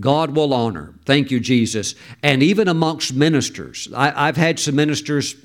[0.00, 0.94] God will honor.
[1.04, 1.94] Thank you, Jesus.
[2.20, 5.36] And even amongst ministers, I, have had some ministers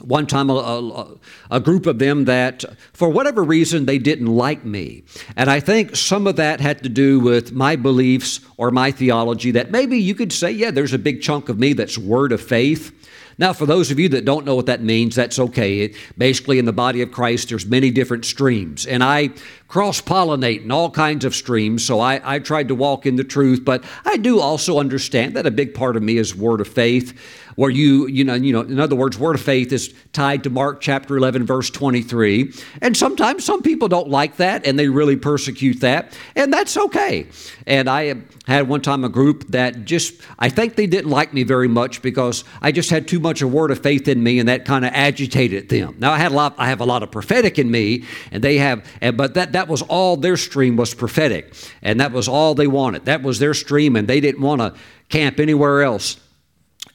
[0.00, 1.16] one time a, a,
[1.52, 5.04] a, group of them that for whatever reason they didn't like me
[5.36, 9.52] and i think some of that had to do with my beliefs or my theology
[9.52, 12.40] that maybe you could say yeah there's a big chunk of me that's word of
[12.40, 12.92] faith
[13.38, 15.80] now, for those of you that don't know what that means, that's okay.
[15.80, 19.30] It, basically, in the body of Christ, there's many different streams, and I
[19.66, 21.84] cross pollinate in all kinds of streams.
[21.84, 25.46] So I, I tried to walk in the truth, but I do also understand that
[25.46, 27.18] a big part of me is word of faith
[27.56, 30.50] where you, you know, you know, in other words, word of faith is tied to
[30.50, 32.52] Mark chapter 11, verse 23.
[32.80, 37.26] And sometimes some people don't like that and they really persecute that, and that's okay.
[37.66, 38.14] And I
[38.46, 42.02] had one time a group that just, I think they didn't like me very much
[42.02, 44.84] because I just had too much of word of faith in me and that kind
[44.84, 45.96] of agitated them.
[45.98, 48.58] Now I had a lot, I have a lot of prophetic in me, and they
[48.58, 52.66] have, but that, that was all their stream was prophetic, and that was all they
[52.66, 53.04] wanted.
[53.06, 54.74] That was their stream, and they didn't want to
[55.08, 56.18] camp anywhere else.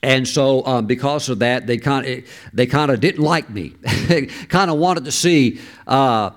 [0.01, 3.69] And so, um, because of that, they kind of they kind of didn't like me.
[4.47, 6.31] kind of wanted to see uh,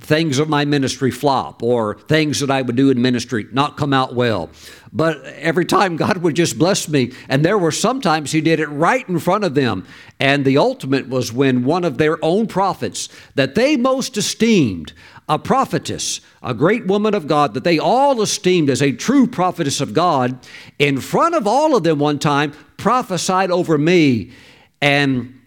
[0.00, 3.92] things of my ministry flop or things that I would do in ministry not come
[3.92, 4.50] out well.
[4.92, 8.68] But every time God would just bless me, and there were sometimes He did it
[8.68, 9.86] right in front of them.
[10.20, 14.92] And the ultimate was when one of their own prophets that they most esteemed
[15.28, 19.80] a prophetess, a great woman of God that they all esteemed as a true prophetess
[19.80, 20.38] of God,
[20.78, 24.32] in front of all of them one time, prophesied over me.
[24.80, 25.40] And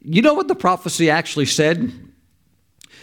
[0.00, 1.92] you know what the prophecy actually said?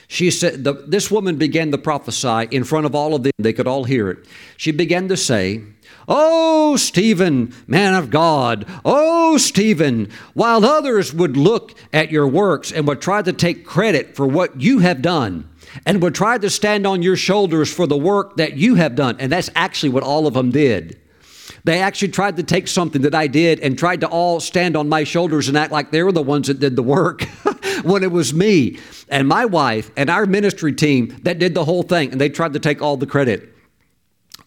[0.08, 3.32] She said, the, This woman began to prophesy in front of all of them.
[3.38, 4.26] They could all hear it.
[4.58, 5.64] She began to say,
[6.08, 12.88] Oh, Stephen, man of God, oh, Stephen, while others would look at your works and
[12.88, 15.50] would try to take credit for what you have done,
[15.86, 19.18] and would try to stand on your shoulders for the work that you have done.
[19.20, 21.02] And that's actually what all of them did.
[21.66, 24.88] They actually tried to take something that I did and tried to all stand on
[24.88, 27.24] my shoulders and act like they were the ones that did the work.
[27.84, 31.84] when it was me and my wife and our ministry team that did the whole
[31.84, 33.55] thing, and they tried to take all the credit.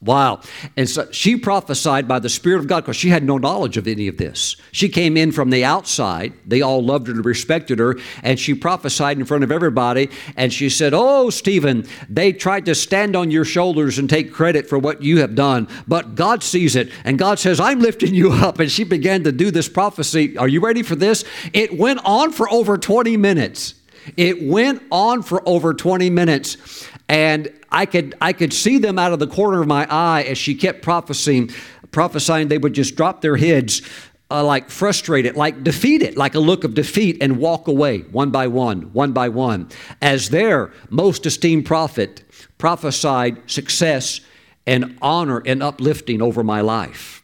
[0.01, 0.43] Wow.
[0.77, 3.89] And so she prophesied by the Spirit of God because she had no knowledge of
[3.89, 4.55] any of this.
[4.71, 6.35] She came in from the outside.
[6.47, 7.97] They all loved her and respected her.
[8.23, 10.09] And she prophesied in front of everybody.
[10.37, 14.69] And she said, Oh, Stephen, they tried to stand on your shoulders and take credit
[14.69, 15.67] for what you have done.
[15.89, 16.93] But God sees it.
[17.03, 18.61] And God says, I'm lifting you up.
[18.61, 20.39] And she began to do this prophecy.
[20.39, 21.25] Are you ready for this?
[21.53, 23.75] It went on for over 20 minutes.
[24.17, 26.87] It went on for over 20 minutes.
[27.09, 30.39] And I could, I could see them out of the corner of my eye as
[30.39, 31.51] she kept prophesying,
[31.91, 33.83] prophesying they would just drop their heads
[34.31, 38.47] uh, like frustrated, like defeated, like a look of defeat, and walk away one by
[38.47, 39.69] one, one by one,
[40.03, 42.23] as their most esteemed prophet
[42.59, 44.21] prophesied success
[44.67, 47.23] and honor and uplifting over my life.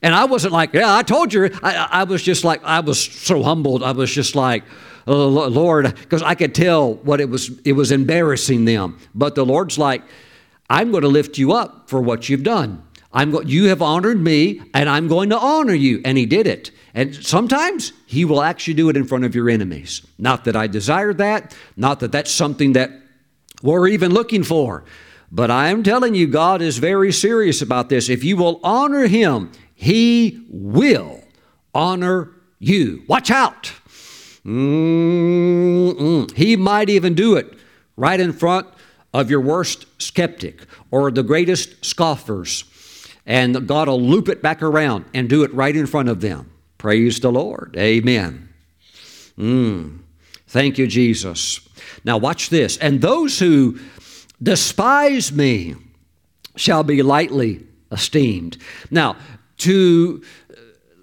[0.00, 1.50] And I wasn't like, yeah, I told you.
[1.60, 3.82] I, I was just like, I was so humbled.
[3.82, 4.62] I was just like,
[5.08, 8.98] oh, Lord, because I could tell what it was, it was embarrassing them.
[9.14, 10.02] But the Lord's like,
[10.70, 12.84] I'm going to lift you up for what you've done.
[13.12, 16.02] I'm go- you have honored me, and I'm going to honor you.
[16.04, 16.70] And he did it.
[16.94, 20.06] And sometimes he will actually do it in front of your enemies.
[20.18, 22.90] Not that I desire that, not that that's something that
[23.62, 24.84] we're even looking for.
[25.30, 28.08] But I am telling you, God is very serious about this.
[28.08, 31.22] If you will honor him, he will
[31.74, 33.04] honor you.
[33.06, 33.72] Watch out.
[34.48, 36.32] Mm-mm.
[36.34, 37.52] He might even do it
[37.96, 38.66] right in front
[39.12, 42.64] of your worst skeptic or the greatest scoffers.
[43.26, 46.50] And God will loop it back around and do it right in front of them.
[46.78, 47.76] Praise the Lord.
[47.76, 48.48] Amen.
[49.36, 49.98] Mm.
[50.46, 51.60] Thank you, Jesus.
[52.04, 52.78] Now, watch this.
[52.78, 53.78] And those who
[54.42, 55.74] despise me
[56.56, 58.56] shall be lightly esteemed.
[58.90, 59.16] Now,
[59.58, 60.22] to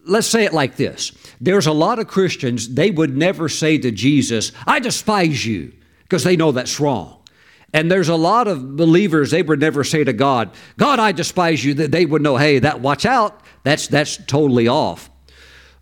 [0.06, 3.92] let's say it like this there's a lot of Christians, they would never say to
[3.92, 7.22] Jesus, I despise you, because they know that's wrong.
[7.74, 11.66] And there's a lot of believers, they would never say to God, God, I despise
[11.66, 15.10] you, they would know, hey, that watch out, that's that's totally off.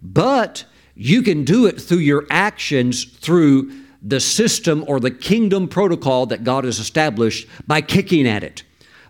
[0.01, 6.25] But you can do it through your actions, through the system or the kingdom protocol
[6.27, 8.63] that God has established by kicking at it,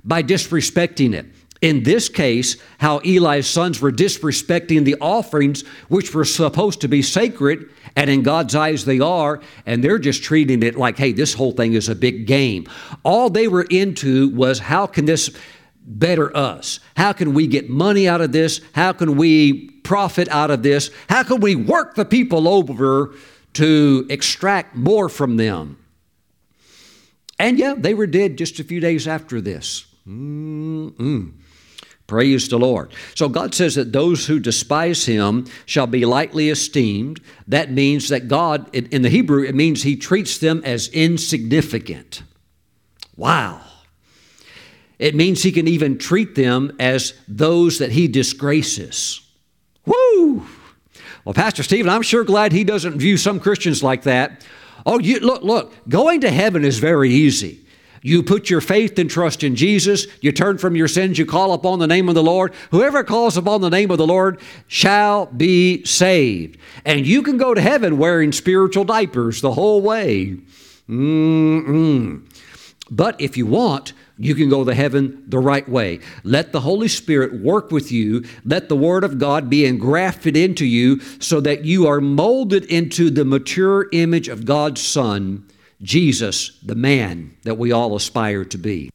[0.03, 1.25] by disrespecting it,
[1.63, 7.01] in this case, how Eli's sons were disrespecting the offerings which were supposed to be
[7.01, 11.33] sacred, and in God's eyes they are, and they're just treating it like, hey, this
[11.33, 12.67] whole thing is a big game.
[13.03, 15.29] All they were into was how can this
[15.85, 16.81] better us?
[16.97, 18.59] How can we get money out of this?
[18.73, 20.91] How can we profit out of this?
[21.07, 23.15] How can we work the people over
[23.53, 25.77] to extract more from them?
[27.39, 29.85] And yeah, they were dead just a few days after this.
[30.05, 31.35] Mm-mm.
[32.05, 32.91] Praise the Lord.
[33.15, 37.21] So God says that those who despise him shall be lightly esteemed.
[37.47, 42.23] That means that God, in the Hebrew, it means he treats them as insignificant.
[43.15, 43.61] Wow.
[44.99, 49.21] It means he can even treat them as those that he disgraces.
[49.85, 50.45] Woo!
[51.25, 54.45] Well, Pastor Stephen, I'm sure glad he doesn't view some Christians like that.
[54.85, 57.62] Oh, you look, look, going to heaven is very easy.
[58.03, 60.05] You put your faith and trust in Jesus.
[60.21, 61.17] You turn from your sins.
[61.17, 62.53] You call upon the name of the Lord.
[62.71, 66.57] Whoever calls upon the name of the Lord shall be saved.
[66.85, 70.37] And you can go to heaven wearing spiritual diapers the whole way.
[70.89, 72.29] Mm-mm.
[72.91, 76.01] But if you want, you can go to heaven the right way.
[76.23, 78.25] Let the Holy Spirit work with you.
[78.43, 83.09] Let the Word of God be engrafted into you so that you are molded into
[83.09, 85.45] the mature image of God's Son
[85.83, 88.89] Jesus, the man that we all aspire to be.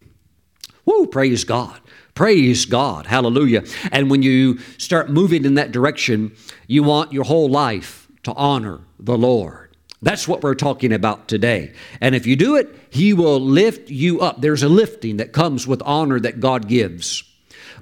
[0.85, 1.81] Woo, praise God.
[2.14, 3.07] Praise God.
[3.07, 3.62] Hallelujah.
[3.92, 6.35] And when you start moving in that direction,
[6.66, 9.77] you want your whole life to honor the Lord.
[10.01, 11.72] That's what we're talking about today.
[12.01, 14.40] And if you do it, He will lift you up.
[14.40, 17.22] There's a lifting that comes with honor that God gives.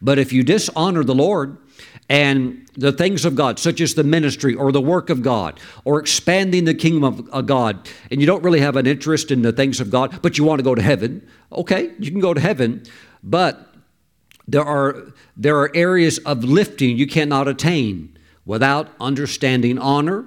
[0.02, 1.58] But if you dishonor the Lord,
[2.08, 5.98] and the things of God, such as the ministry or the work of God or
[5.98, 9.80] expanding the kingdom of God, and you don't really have an interest in the things
[9.80, 12.84] of God, but you want to go to heaven, okay, you can go to heaven,
[13.22, 13.74] but
[14.46, 20.26] there are, there are areas of lifting you cannot attain without understanding honor,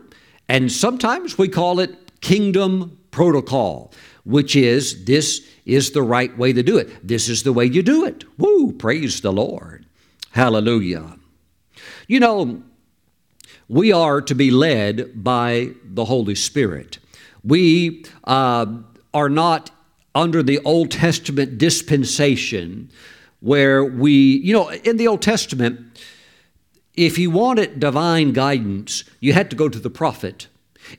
[0.50, 3.94] and sometimes we call it kingdom protocol,
[4.26, 7.08] which is this is the right way to do it.
[7.08, 8.26] This is the way you do it.
[8.38, 9.86] Woo, praise the Lord.
[10.32, 11.19] Hallelujah.
[12.10, 12.64] You know,
[13.68, 16.98] we are to be led by the Holy Spirit.
[17.44, 18.66] We uh,
[19.14, 19.70] are not
[20.16, 22.90] under the Old Testament dispensation
[23.42, 26.02] where we, you know, in the Old Testament,
[26.96, 30.48] if you wanted divine guidance, you had to go to the prophet.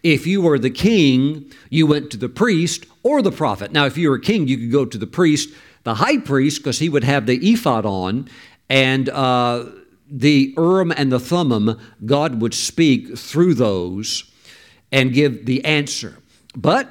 [0.05, 3.73] If you were the king, you went to the priest or the prophet.
[3.73, 5.49] Now, if you were a king, you could go to the priest,
[5.83, 8.29] the high priest, because he would have the ephod on,
[8.69, 9.65] and uh,
[10.11, 14.31] the Urim and the Thummim, God would speak through those
[14.91, 16.19] and give the answer.
[16.57, 16.89] But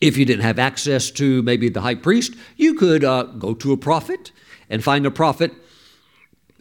[0.00, 3.72] if you didn't have access to maybe the high priest, you could uh, go to
[3.72, 4.32] a prophet
[4.68, 5.52] and find a prophet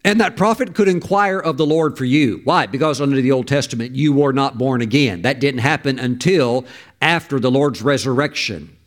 [0.04, 2.42] and that prophet could inquire of the Lord for you.
[2.44, 2.66] Why?
[2.66, 5.24] Because under the Old Testament, you were not born again.
[5.24, 6.66] That didn't happen until
[7.02, 8.78] after the Lord's resurrection.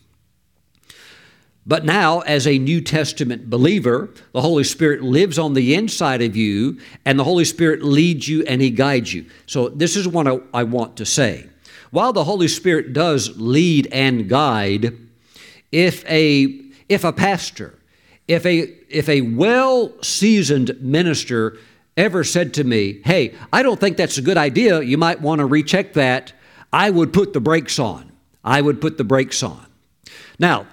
[1.64, 6.34] But now, as a New Testament believer, the Holy Spirit lives on the inside of
[6.34, 9.26] you, and the Holy Spirit leads you and He guides you.
[9.46, 11.46] So, this is what I, I want to say.
[11.92, 14.96] While the Holy Spirit does lead and guide,
[15.70, 17.78] if a, if a pastor,
[18.26, 21.58] if a, if a well seasoned minister
[21.96, 25.38] ever said to me, Hey, I don't think that's a good idea, you might want
[25.38, 26.32] to recheck that,
[26.72, 28.10] I would put the brakes on.
[28.44, 29.64] I would put the brakes on.
[30.38, 30.66] Now,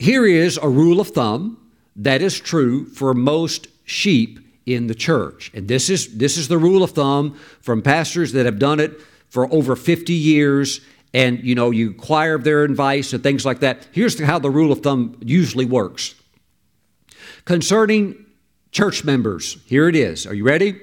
[0.00, 1.58] here is a rule of thumb
[1.94, 5.50] that is true for most sheep in the church.
[5.52, 8.98] And this is, this is the rule of thumb from pastors that have done it
[9.28, 10.80] for over 50 years.
[11.12, 13.88] And you know you inquire of their advice and things like that.
[13.92, 16.14] Here's how the rule of thumb usually works.
[17.44, 18.24] Concerning
[18.72, 20.26] church members here it is.
[20.26, 20.80] Are you ready?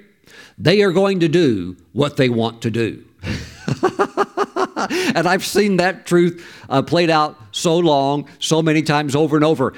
[0.60, 3.04] They are going to do what they want to do
[4.90, 9.46] and i've seen that truth uh, played out so long so many times over and
[9.46, 9.74] over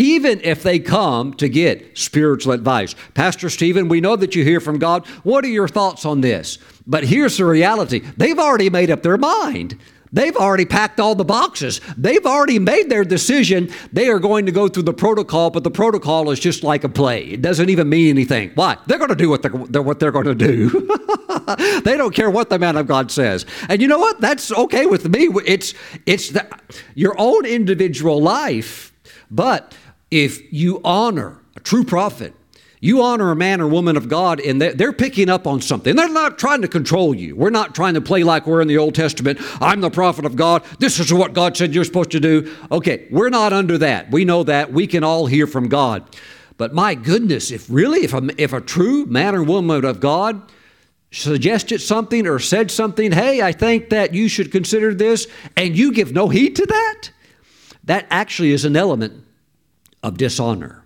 [0.00, 2.94] even if they come to get spiritual advice.
[3.12, 5.06] Pastor Stephen, we know that you hear from God.
[5.24, 6.58] What are your thoughts on this?
[6.86, 9.78] But here's the reality they've already made up their mind.
[10.12, 11.80] They've already packed all the boxes.
[11.96, 13.70] They've already made their decision.
[13.92, 16.88] They are going to go through the protocol, but the protocol is just like a
[16.88, 17.24] play.
[17.24, 18.50] It doesn't even mean anything.
[18.54, 18.76] Why?
[18.86, 20.68] They're going to do what they're, what they're going to do.
[21.84, 23.46] they don't care what the man of God says.
[23.68, 24.20] And you know what?
[24.20, 25.28] That's okay with me.
[25.46, 25.74] It's,
[26.06, 26.46] it's the,
[26.94, 28.92] your own individual life.
[29.30, 29.74] But
[30.10, 32.34] if you honor a true prophet,
[32.82, 35.94] you honor a man or woman of God, and they're picking up on something.
[35.94, 37.36] They're not trying to control you.
[37.36, 39.38] We're not trying to play like we're in the Old Testament.
[39.60, 40.64] I'm the prophet of God.
[40.78, 42.56] This is what God said you're supposed to do.
[42.72, 44.10] Okay, we're not under that.
[44.10, 44.72] We know that.
[44.72, 46.04] We can all hear from God.
[46.56, 50.50] But my goodness, if really, if a, if a true man or woman of God
[51.10, 55.92] suggested something or said something, hey, I think that you should consider this, and you
[55.92, 57.10] give no heed to that,
[57.84, 59.24] that actually is an element
[60.02, 60.79] of dishonor.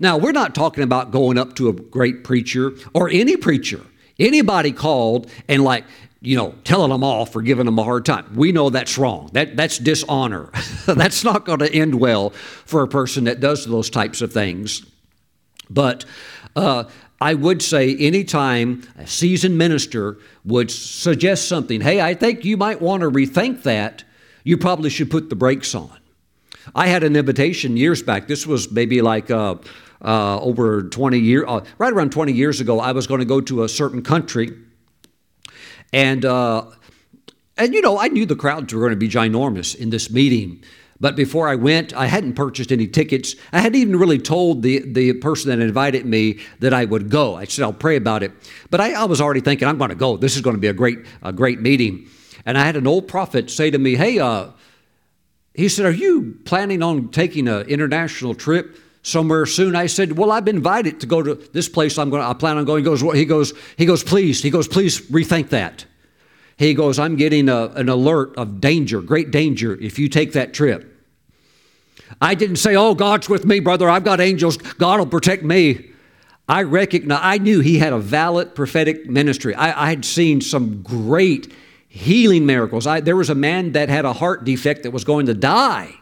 [0.00, 3.80] Now, we're not talking about going up to a great preacher or any preacher,
[4.18, 5.84] anybody called and like,
[6.20, 8.34] you know, telling them off or giving them a hard time.
[8.34, 9.30] We know that's wrong.
[9.34, 10.50] That, that's dishonor.
[10.86, 14.84] that's not going to end well for a person that does those types of things.
[15.68, 16.04] But
[16.56, 16.84] uh,
[17.20, 22.80] I would say anytime a seasoned minister would suggest something, hey, I think you might
[22.80, 24.04] want to rethink that,
[24.44, 25.90] you probably should put the brakes on.
[26.74, 28.28] I had an invitation years back.
[28.28, 29.56] This was maybe like uh,
[30.02, 32.80] uh, over 20 years, uh, right around 20 years ago.
[32.80, 34.50] I was going to go to a certain country,
[35.92, 36.66] and uh,
[37.56, 40.62] and you know I knew the crowds were going to be ginormous in this meeting.
[41.00, 43.34] But before I went, I hadn't purchased any tickets.
[43.52, 47.34] I hadn't even really told the, the person that invited me that I would go.
[47.34, 48.30] I said, I'll pray about it.
[48.70, 50.16] But I, I was already thinking, I'm going to go.
[50.16, 52.08] This is going to be a great, a great meeting.
[52.46, 54.50] And I had an old prophet say to me, Hey, uh,
[55.54, 59.76] he said, Are you planning on taking an international trip somewhere soon?
[59.76, 62.34] I said, Well, I've been invited to go to this place I'm going to, I
[62.34, 62.82] plan on going.
[62.82, 65.86] He goes, well, he goes, he goes, please, he goes, please rethink that.
[66.56, 70.54] He goes, I'm getting a, an alert of danger, great danger, if you take that
[70.54, 70.90] trip.
[72.20, 73.88] I didn't say, Oh, God's with me, brother.
[73.88, 74.56] I've got angels.
[74.56, 75.90] God will protect me.
[76.48, 79.54] I recognize, I knew he had a valid prophetic ministry.
[79.54, 81.52] I, I had seen some great
[81.94, 82.88] healing miracles.
[82.88, 85.94] I, there was a man that had a heart defect that was going to die.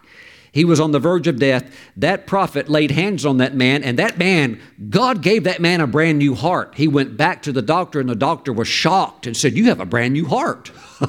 [0.51, 1.71] He was on the verge of death.
[1.99, 5.87] That prophet laid hands on that man, and that man, God gave that man a
[5.87, 6.75] brand new heart.
[6.77, 9.81] He went back to the doctor, and the doctor was shocked and said, You have
[9.81, 10.71] a brand new heart.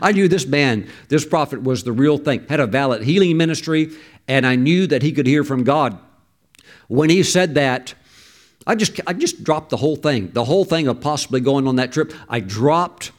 [0.00, 3.90] I knew this man, this prophet, was the real thing, had a valid healing ministry,
[4.26, 5.98] and I knew that he could hear from God.
[6.88, 7.92] When he said that,
[8.66, 11.76] I just, I just dropped the whole thing, the whole thing of possibly going on
[11.76, 12.14] that trip.
[12.26, 13.12] I dropped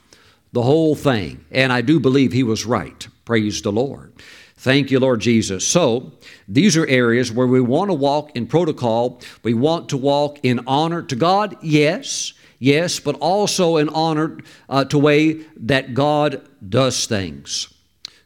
[0.51, 1.45] the whole thing.
[1.51, 3.07] And I do believe he was right.
[3.25, 4.13] Praise the Lord.
[4.57, 5.65] Thank you, Lord Jesus.
[5.65, 6.11] So,
[6.47, 9.19] these are areas where we want to walk in protocol.
[9.41, 14.37] We want to walk in honor to God, yes, yes, but also in honor
[14.69, 17.73] uh, to way that God does things.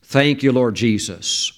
[0.04, 1.54] Thank you, Lord Jesus.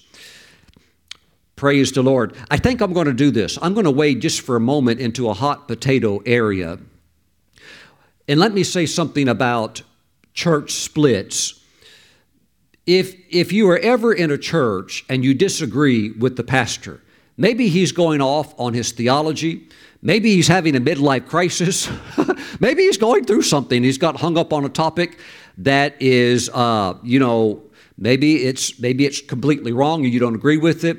[1.56, 2.36] Praise the Lord.
[2.48, 3.58] I think I'm going to do this.
[3.60, 6.78] I'm going to wade just for a moment into a hot potato area.
[8.28, 9.82] And let me say something about
[10.38, 11.60] church splits.
[12.86, 17.02] If, if you are ever in a church and you disagree with the pastor,
[17.36, 19.66] maybe he's going off on his theology,
[20.00, 21.90] maybe he's having a midlife crisis,
[22.60, 25.18] maybe he's going through something, he's got hung up on a topic
[25.58, 27.60] that is, uh, you know,
[27.98, 30.98] maybe it's, maybe it's completely wrong and you don't agree with it.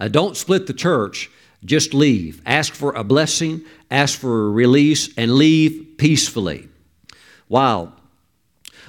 [0.00, 1.30] Uh, don't split the church,
[1.64, 2.42] just leave.
[2.44, 6.68] Ask for a blessing, ask for a release, and leave peacefully.
[7.48, 7.93] Wow.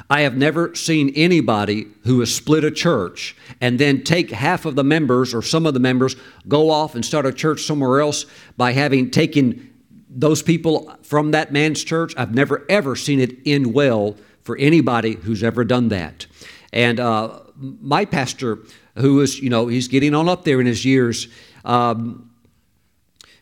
[0.09, 4.75] I have never seen anybody who has split a church and then take half of
[4.75, 6.15] the members or some of the members,
[6.47, 8.25] go off and start a church somewhere else
[8.55, 9.73] by having taken
[10.09, 12.13] those people from that man's church.
[12.17, 16.27] I've never ever seen it end well for anybody who's ever done that.
[16.71, 18.59] And uh, my pastor,
[18.95, 21.27] who is, you know, he's getting on up there in his years,
[21.63, 22.29] um,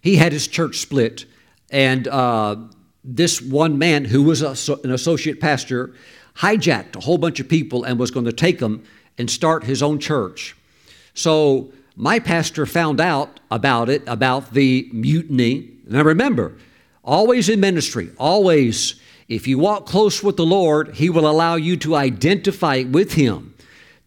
[0.01, 1.25] he had his church split.
[1.69, 2.55] And uh,
[3.03, 5.93] this one man who was a, an associate pastor
[6.37, 8.83] hijacked a whole bunch of people and was going to take them
[9.17, 10.55] and start his own church.
[11.13, 15.69] So my pastor found out about it, about the mutiny.
[15.87, 16.57] Now remember,
[17.03, 21.77] always in ministry, always, if you walk close with the Lord, He will allow you
[21.77, 23.53] to identify with Him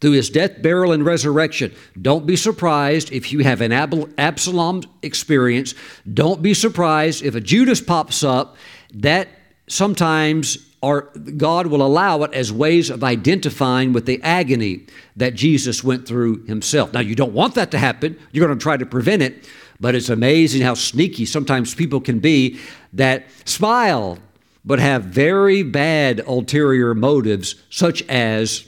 [0.01, 1.73] through His death, burial, and resurrection.
[2.01, 5.75] Don't be surprised if you have an Absalom experience.
[6.13, 8.57] Don't be surprised if a Judas pops up.
[8.93, 9.29] That
[9.69, 11.03] sometimes or
[11.37, 16.45] God will allow it as ways of identifying with the agony that Jesus went through
[16.45, 16.93] himself.
[16.93, 18.19] Now, you don't want that to happen.
[18.33, 19.49] You're going to try to prevent it,
[19.81, 22.59] but it's amazing how sneaky sometimes people can be
[22.93, 24.19] that smile
[24.67, 28.67] but have very bad ulterior motives, such as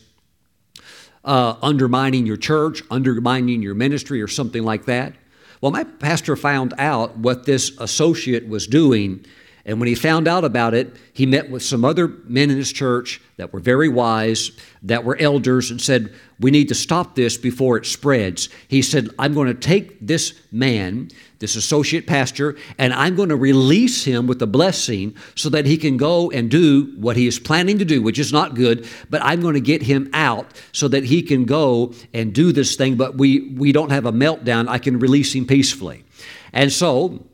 [1.24, 5.14] uh, undermining your church, undermining your ministry, or something like that.
[5.61, 9.26] Well, my pastor found out what this associate was doing
[9.68, 12.72] and when he found out about it, he met with some other men in his
[12.72, 14.50] church that were very wise,
[14.82, 16.10] that were elders, and said,
[16.40, 18.48] We need to stop this before it spreads.
[18.66, 23.36] He said, I'm going to take this man, this associate pastor, and I'm going to
[23.36, 27.38] release him with a blessing so that he can go and do what he is
[27.38, 30.88] planning to do, which is not good, but I'm going to get him out so
[30.88, 34.66] that he can go and do this thing, but we, we don't have a meltdown.
[34.66, 36.06] I can release him peacefully.
[36.54, 37.26] And so,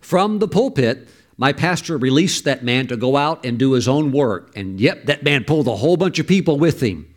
[0.00, 1.08] from the pulpit,
[1.42, 4.52] my pastor released that man to go out and do his own work.
[4.54, 7.12] And yep, that man pulled a whole bunch of people with him.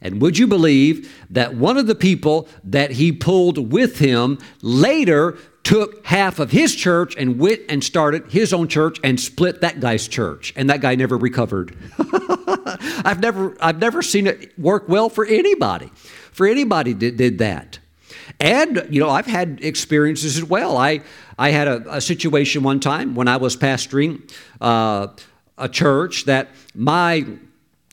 [0.00, 5.38] And would you believe that one of the people that he pulled with him later
[5.62, 9.78] took half of his church and went and started his own church and split that
[9.78, 11.76] guy's church and that guy never recovered
[13.04, 15.90] i've never i've never seen it work well for anybody
[16.32, 17.78] for anybody that did that
[18.40, 20.76] and, you know, I've had experiences as well.
[20.76, 21.00] I,
[21.38, 25.08] I had a, a situation one time when I was pastoring uh,
[25.56, 27.26] a church that my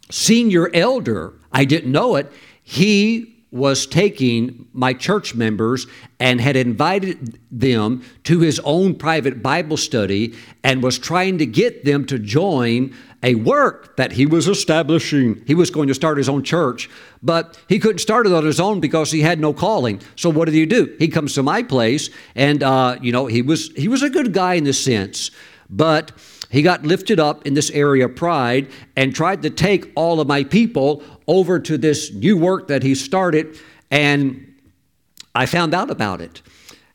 [0.10, 2.32] senior elder, I didn't know it,
[2.64, 5.88] he was taking my church members
[6.20, 11.86] and had invited them to his own private Bible study and was trying to get
[11.86, 12.94] them to join
[13.24, 15.42] a work that he was establishing.
[15.48, 16.90] He was going to start his own church,
[17.24, 20.02] but he couldn't start it on his own because he had no calling.
[20.16, 20.96] So what did he do?
[21.00, 24.34] He comes to my place, and uh, you know he was he was a good
[24.34, 25.32] guy in this sense,
[25.70, 26.12] but
[26.56, 30.28] he got lifted up in this area of pride and tried to take all of
[30.28, 33.58] my people over to this new work that he started,
[33.92, 34.56] and
[35.36, 36.42] I found out about it.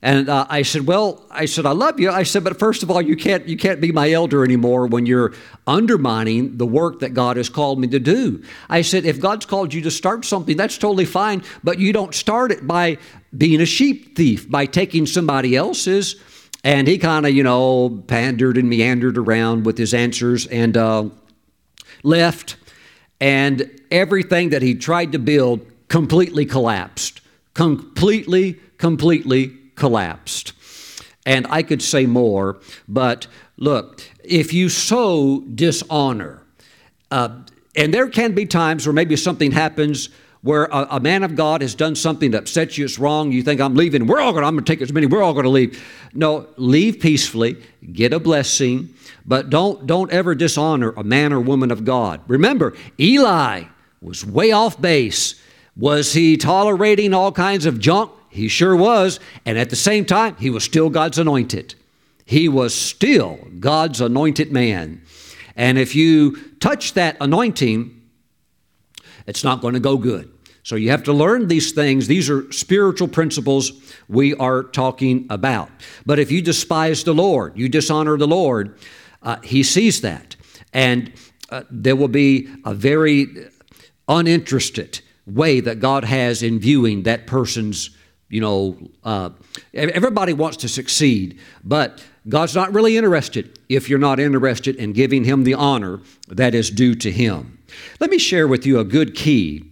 [0.00, 2.90] And uh, I said, "Well, I said I love you." I said, "But first of
[2.90, 5.34] all, you can't you can't be my elder anymore when you're
[5.66, 9.74] undermining the work that God has called me to do." I said, "If God's called
[9.74, 12.96] you to start something, that's totally fine, but you don't start it by
[13.36, 16.16] being a sheep thief, by taking somebody else's."
[16.62, 21.08] And he kind of, you know, pandered and meandered around with his answers and uh,
[22.02, 22.56] left.
[23.20, 27.20] And everything that he tried to build completely collapsed.
[27.54, 30.52] Completely, completely collapsed.
[31.26, 32.58] And I could say more,
[32.88, 36.42] but look, if you sow dishonor,
[37.10, 37.42] uh,
[37.76, 40.08] and there can be times where maybe something happens
[40.42, 43.42] where a, a, man of God has done something that upsets you, it's wrong, you
[43.42, 45.82] think, I'm leaving, we're all to, I'm to take as many, we're all to leave.
[46.14, 47.62] No, leave peacefully,
[47.92, 48.94] get a blessing,
[49.26, 52.22] but don't, don't ever dishonor a man or woman of God.
[52.26, 53.64] Remember, Eli
[54.00, 55.40] was way off base.
[55.76, 58.10] Was he tolerating all kinds of junk?
[58.30, 59.20] He sure was.
[59.44, 61.74] And at the same time, he was still God's anointed.
[62.24, 65.02] He was still God's anointed man.
[65.56, 67.99] And if you touch that anointing,
[69.26, 70.30] it's not going to go good.
[70.62, 72.06] So you have to learn these things.
[72.06, 75.70] These are spiritual principles we are talking about.
[76.04, 78.78] But if you despise the Lord, you dishonor the Lord,
[79.22, 80.36] uh, He sees that.
[80.72, 81.12] And
[81.50, 83.48] uh, there will be a very
[84.08, 87.90] uninterested way that God has in viewing that person's,
[88.28, 89.30] you know, uh,
[89.72, 95.24] everybody wants to succeed, but God's not really interested if you're not interested in giving
[95.24, 97.58] Him the honor that is due to Him.
[97.98, 99.64] Let me share with you a good key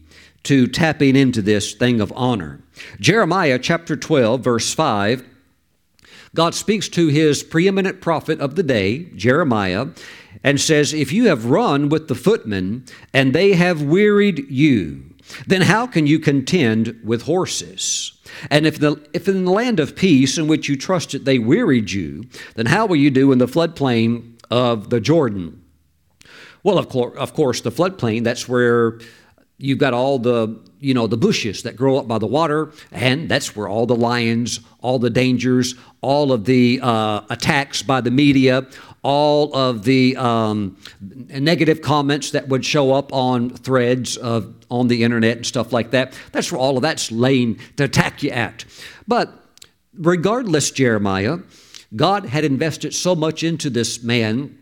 [0.45, 2.61] to tapping into this thing of honor.
[3.01, 5.25] Jeremiah chapter 12, verse 5.
[6.35, 9.89] God speaks to his preeminent prophet of the day, Jeremiah,
[10.45, 15.05] and says, If you have run with the footmen and they have wearied you,
[15.47, 18.13] then how can you contend with horses?
[18.51, 21.91] And if, the, if in the land of peace in which you trusted they wearied
[21.91, 22.25] you,
[22.55, 25.63] then how will you do in the floodplain of the Jordan?
[26.69, 28.99] Well, of, course, of course, the floodplain, that's where
[29.57, 33.27] you've got all the you know the bushes that grow up by the water and
[33.27, 38.11] that's where all the lions all the dangers all of the uh, attacks by the
[38.11, 38.67] media
[39.03, 45.03] all of the um, negative comments that would show up on threads of on the
[45.03, 48.67] internet and stuff like that that's where all of that's laying to attack you at.
[49.09, 49.33] But
[49.95, 51.39] regardless jeremiah
[51.97, 54.59] god had invested so much into this man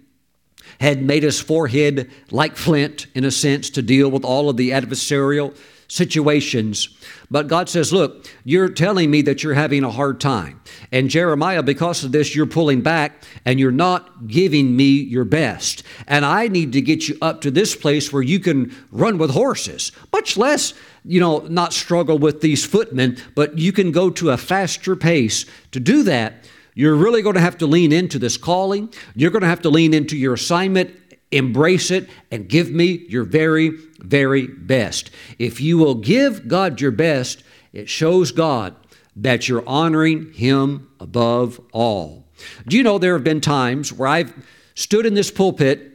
[0.81, 4.71] had made his forehead like flint, in a sense, to deal with all of the
[4.71, 5.57] adversarial
[5.89, 6.89] situations.
[7.31, 10.61] But God says, Look, you're telling me that you're having a hard time.
[10.93, 15.83] And Jeremiah, because of this, you're pulling back and you're not giving me your best.
[16.07, 19.31] And I need to get you up to this place where you can run with
[19.31, 20.75] horses, much less
[21.07, 25.47] you know, not struggle with these footmen, but you can go to a faster pace.
[25.71, 26.45] To do that,
[26.77, 28.93] you're really going to have to lean into this calling.
[29.15, 30.95] You're going to have to lean into your assignment,
[31.33, 35.11] embrace it, and give me your very, very best.
[35.39, 38.77] If you will give God your best, it shows God
[39.17, 42.27] that you're honoring Him above all.
[42.69, 44.35] Do you know there have been times where I've
[44.75, 45.93] stood in this pulpit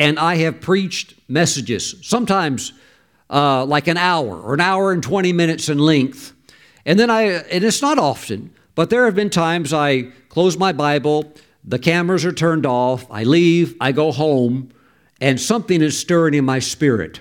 [0.00, 2.72] and I have preached messages, sometimes
[3.30, 6.32] uh, like an hour or an hour and 20 minutes in length.
[6.84, 10.70] And then I, and it's not often, but there have been times I close my
[10.70, 11.32] Bible,
[11.64, 14.70] the cameras are turned off, I leave, I go home,
[15.20, 17.20] and something is stirring in my spirit.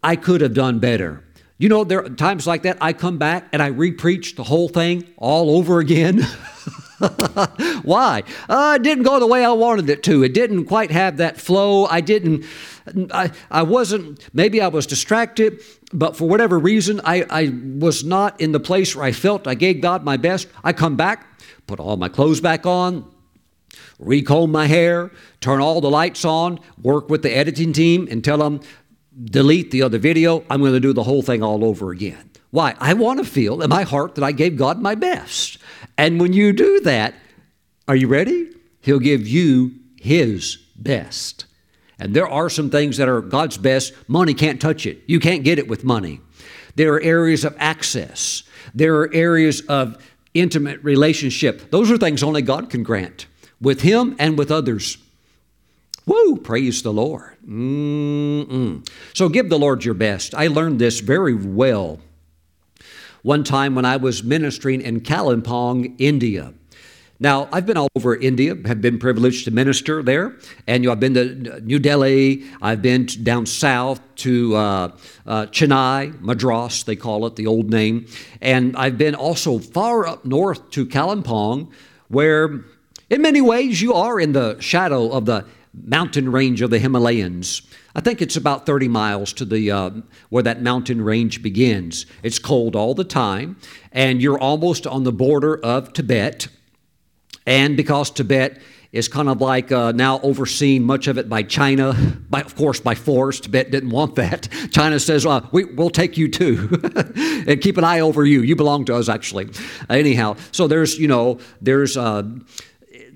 [0.00, 1.24] I could have done better.
[1.58, 4.68] You know, there are times like that, I come back and I repreach the whole
[4.68, 6.20] thing all over again.
[7.82, 8.22] Why?
[8.48, 10.22] Uh, it didn't go the way I wanted it to.
[10.22, 11.86] It didn't quite have that flow.
[11.86, 12.44] I didn't,
[13.12, 15.60] I, I wasn't, maybe I was distracted
[15.92, 19.54] but for whatever reason, I, I was not in the place where I felt I
[19.54, 20.48] gave God my best.
[20.64, 21.26] I come back,
[21.66, 23.08] put all my clothes back on,
[24.00, 28.38] recomb my hair, turn all the lights on, work with the editing team, and tell
[28.38, 28.60] them,
[29.24, 30.44] delete the other video.
[30.50, 32.30] I'm going to do the whole thing all over again.
[32.50, 32.74] Why?
[32.78, 35.58] I want to feel in my heart that I gave God my best.
[35.96, 37.14] And when you do that,
[37.86, 38.50] are you ready?
[38.80, 41.46] He'll give you His best.
[41.98, 43.92] And there are some things that are God's best.
[44.08, 45.02] Money can't touch it.
[45.06, 46.20] You can't get it with money.
[46.74, 48.42] There are areas of access.
[48.74, 49.96] There are areas of
[50.34, 51.70] intimate relationship.
[51.70, 53.26] Those are things only God can grant
[53.60, 54.98] with Him and with others.
[56.04, 56.36] Woo!
[56.36, 57.36] Praise the Lord.
[57.46, 58.88] Mm-mm.
[59.14, 60.34] So give the Lord your best.
[60.34, 62.00] I learned this very well
[63.22, 66.54] one time when I was ministering in Kalimpong, India.
[67.18, 70.36] Now, I've been all over India, have been privileged to minister there,
[70.66, 74.96] and you know, I've been to New Delhi, I've been down south to uh,
[75.26, 78.06] uh, Chennai, Madras, they call it, the old name,
[78.42, 81.72] and I've been also far up north to Kalimpong,
[82.08, 82.64] where
[83.08, 87.62] in many ways you are in the shadow of the mountain range of the Himalayas.
[87.94, 89.90] I think it's about 30 miles to the uh,
[90.28, 92.04] where that mountain range begins.
[92.22, 93.56] It's cold all the time,
[93.90, 96.48] and you're almost on the border of Tibet
[97.46, 98.60] and because Tibet
[98.92, 101.94] is kind of like uh, now overseen much of it by China,
[102.30, 103.40] by, of course by force.
[103.40, 104.48] Tibet didn't want that.
[104.70, 106.80] China says, well, we, will take you too,
[107.46, 108.42] and keep an eye over you.
[108.42, 109.50] You belong to us, actually.
[109.90, 111.96] Anyhow, so there's you know there's.
[111.96, 112.24] Uh,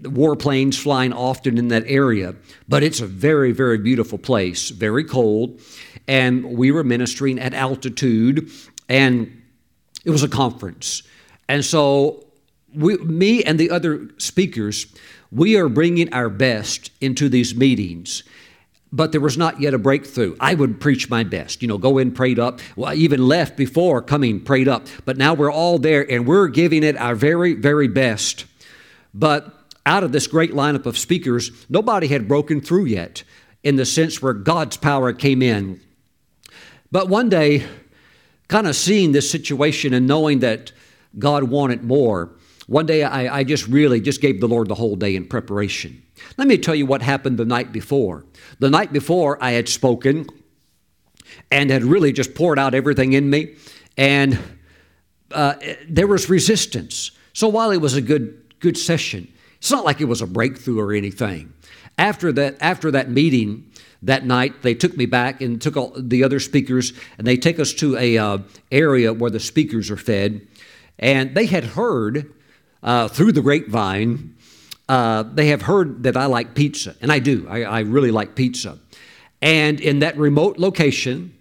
[0.02, 2.34] warplanes flying often in that area,
[2.68, 5.60] but it's a very, very beautiful place, very cold.
[6.08, 8.50] And we were ministering at altitude,
[8.88, 9.42] and
[10.02, 11.02] it was a conference.
[11.50, 12.29] And so
[12.74, 14.86] we, me and the other speakers,
[15.30, 18.22] we are bringing our best into these meetings
[18.92, 20.36] but there was not yet a breakthrough.
[20.40, 22.60] I would preach my best, you know, go in prayed up.
[22.74, 26.48] Well, I even left before coming prayed up, but now we're all there and we're
[26.48, 28.46] giving it our very, very best.
[29.14, 29.54] But
[29.86, 33.22] out of this great lineup of speakers, nobody had broken through yet
[33.62, 35.80] in the sense where God's power came in.
[36.90, 37.66] But one day,
[38.48, 40.72] kind of seeing this situation and knowing that
[41.18, 42.30] God wanted more,
[42.70, 46.00] one day I, I just really just gave the Lord the whole day in preparation.
[46.36, 48.24] Let me tell you what happened the night before.
[48.60, 50.28] The night before, I had spoken
[51.50, 53.56] and had really just poured out everything in me,
[53.96, 54.38] and
[55.32, 55.54] uh,
[55.88, 57.10] there was resistance.
[57.32, 59.26] So while it was a good good session,
[59.58, 61.52] it's not like it was a breakthrough or anything.
[61.98, 63.68] After that, after that meeting
[64.02, 67.58] that night, they took me back and took all the other speakers, and they take
[67.58, 68.38] us to a uh,
[68.70, 70.46] area where the speakers are fed,
[71.00, 72.32] and they had heard
[72.82, 74.36] uh, through the grapevine.
[74.88, 77.46] Uh, they have heard that I like pizza, and I do.
[77.48, 78.78] I, I really like pizza.
[79.40, 81.32] And in that remote location,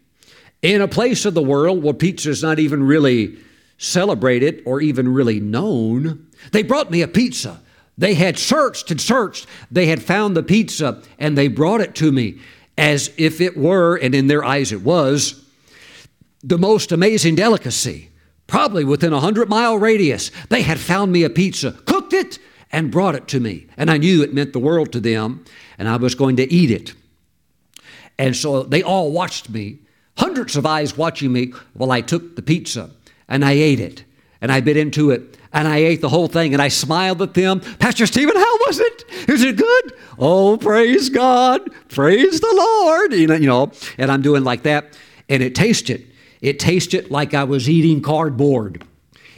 [0.61, 3.37] in a place of the world where pizza is not even really
[3.77, 7.61] celebrated or even really known, they brought me a pizza.
[7.97, 9.47] They had searched and searched.
[9.71, 12.39] They had found the pizza and they brought it to me
[12.77, 15.43] as if it were, and in their eyes it was,
[16.41, 18.09] the most amazing delicacy.
[18.49, 22.39] Probably within a hundred mile radius, they had found me a pizza, cooked it,
[22.71, 23.67] and brought it to me.
[23.77, 25.45] And I knew it meant the world to them,
[25.77, 26.93] and I was going to eat it.
[28.17, 29.79] And so they all watched me,
[30.17, 32.89] hundreds of eyes watching me while I took the pizza
[33.29, 34.03] and I ate it
[34.41, 37.33] and I bit into it and I ate the whole thing and I smiled at
[37.33, 37.61] them.
[37.61, 39.05] Pastor Stephen, how was it?
[39.29, 39.93] Is it good?
[40.17, 41.69] Oh, praise God.
[41.87, 43.13] Praise the Lord.
[43.13, 44.97] You know, you know, and I'm doing like that.
[45.29, 46.08] And it tasted.
[46.41, 48.83] It tasted like I was eating cardboard.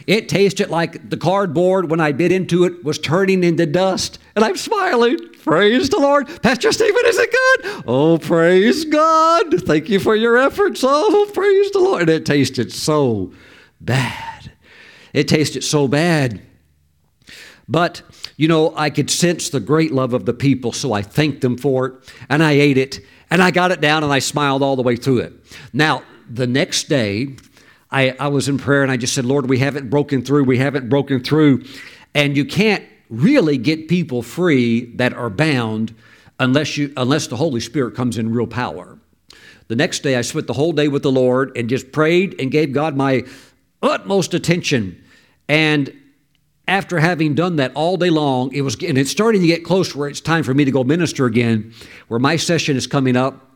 [0.07, 4.19] It tasted like the cardboard when I bit into it was turning into dust.
[4.35, 5.17] And I'm smiling.
[5.43, 6.27] Praise the Lord.
[6.41, 7.83] Pastor Stephen, is it good?
[7.87, 9.61] Oh, praise God.
[9.63, 10.83] Thank you for your efforts.
[10.83, 12.01] Oh, praise the Lord.
[12.01, 13.31] And it tasted so
[13.79, 14.51] bad.
[15.13, 16.41] It tasted so bad.
[17.67, 18.01] But,
[18.37, 21.57] you know, I could sense the great love of the people, so I thanked them
[21.57, 22.99] for it, and I ate it,
[23.29, 25.33] and I got it down, and I smiled all the way through it.
[25.71, 26.03] Now,
[26.35, 27.35] the next day,
[27.91, 30.57] I, I was in prayer, and I just said, Lord, we haven't broken through, we
[30.57, 31.63] haven't broken through.
[32.13, 35.93] And you can't really get people free that are bound
[36.39, 38.97] unless, you, unless the Holy Spirit comes in real power.
[39.67, 42.49] The next day, I spent the whole day with the Lord and just prayed and
[42.49, 43.23] gave God my
[43.81, 45.01] utmost attention.
[45.47, 45.93] And
[46.67, 49.95] after having done that all day long, it was and it's starting to get close
[49.95, 51.73] where it's time for me to go minister again,
[52.07, 53.49] where my session is coming up.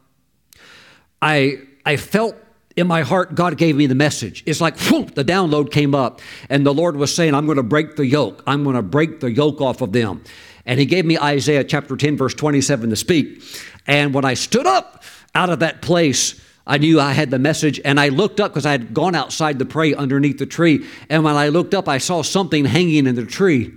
[1.21, 2.35] I I felt
[2.75, 4.43] in my heart God gave me the message.
[4.45, 7.63] It's like whoop, the download came up, and the Lord was saying, "I'm going to
[7.63, 8.43] break the yoke.
[8.45, 10.23] I'm going to break the yoke off of them."
[10.65, 13.41] And He gave me Isaiah chapter 10, verse 27 to speak.
[13.87, 15.03] And when I stood up
[15.35, 18.65] out of that place, I knew I had the message, and I looked up because
[18.65, 20.85] I had gone outside to pray underneath the tree.
[21.09, 23.71] And when I looked up, I saw something hanging in the tree.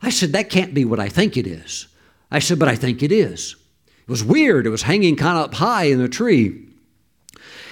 [0.00, 1.86] I said, That can't be what I think it is.
[2.30, 3.56] I said, But I think it is.
[3.86, 4.66] It was weird.
[4.66, 6.67] It was hanging kind of up high in the tree.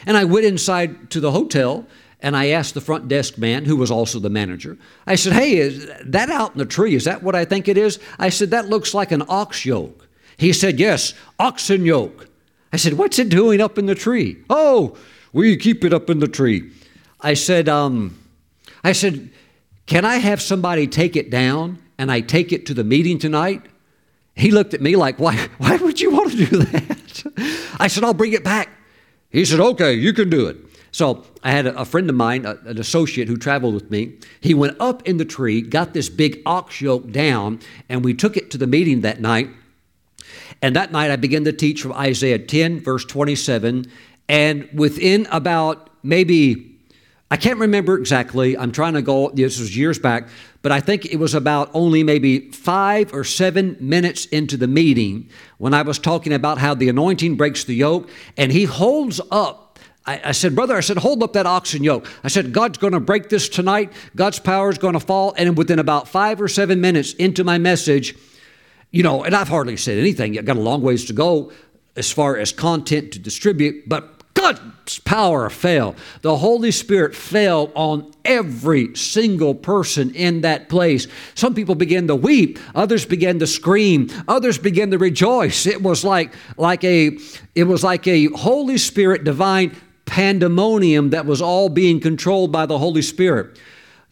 [0.07, 1.87] And I went inside to the hotel
[2.21, 5.57] and I asked the front desk man, who was also the manager, I said, Hey,
[5.57, 6.95] is that out in the tree?
[6.95, 7.99] Is that what I think it is?
[8.19, 10.09] I said, That looks like an ox yoke.
[10.37, 12.29] He said, Yes, oxen yoke.
[12.73, 14.39] I said, What's it doing up in the tree?
[14.49, 14.97] Oh,
[15.33, 16.71] we keep it up in the tree.
[17.21, 18.19] I said, um,
[18.83, 19.31] I said,
[19.87, 23.63] Can I have somebody take it down and I take it to the meeting tonight?
[24.35, 27.75] He looked at me like, Why, why would you want to do that?
[27.81, 28.71] I said, I'll bring it back.
[29.37, 30.57] He said, Okay, you can do it.
[30.93, 34.15] So I had a, friend of mine, an associate who traveled with me.
[34.41, 37.61] He went up in the tree, got this big ox yoke down,
[37.91, 39.51] and we took it to the meeting that night.
[40.63, 43.85] And that night I began to teach from Isaiah 10, verse 27.
[44.27, 46.79] And within about maybe,
[47.31, 50.29] I can't remember exactly, I'm trying to go, this was years back,
[50.67, 55.31] but I think it was about only maybe five or seven minutes into the meeting
[55.59, 58.11] when I was talking about how the anointing breaks the yoke.
[58.37, 62.11] And he holds up I, said, Brother, I said, hold up that oxen yoke.
[62.25, 63.93] I said, God's going to break this tonight.
[64.17, 65.35] God's power is going to fall.
[65.39, 68.17] And within about five or seven minutes into my message,
[68.91, 70.37] you know, and I've hardly said anything.
[70.37, 71.53] I've got a long ways to go
[71.95, 75.97] as far as content to distribute, but God's power fell.
[76.21, 81.09] The Holy Spirit fell on every single person in that place.
[81.35, 85.67] Some people began to weep, others began to scream, others began to rejoice.
[85.67, 87.19] It was like like a
[87.55, 89.75] it was like a Holy Spirit divine
[90.05, 93.59] pandemonium that was all being controlled by the Holy Spirit.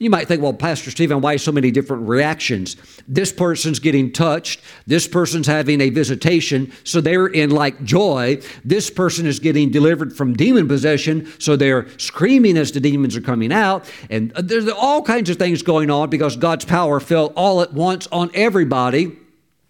[0.04, 2.76] You might think, well, Pastor Stephen, why so many different reactions?
[3.08, 4.60] This person's getting touched.
[4.86, 8.42] This person's having a visitation, so they're in like joy.
[8.66, 13.22] This person is getting delivered from demon possession, so they're screaming as the demons are
[13.22, 13.90] coming out.
[14.10, 17.72] And uh, there's all kinds of things going on because God's power fell all at
[17.72, 19.16] once on everybody,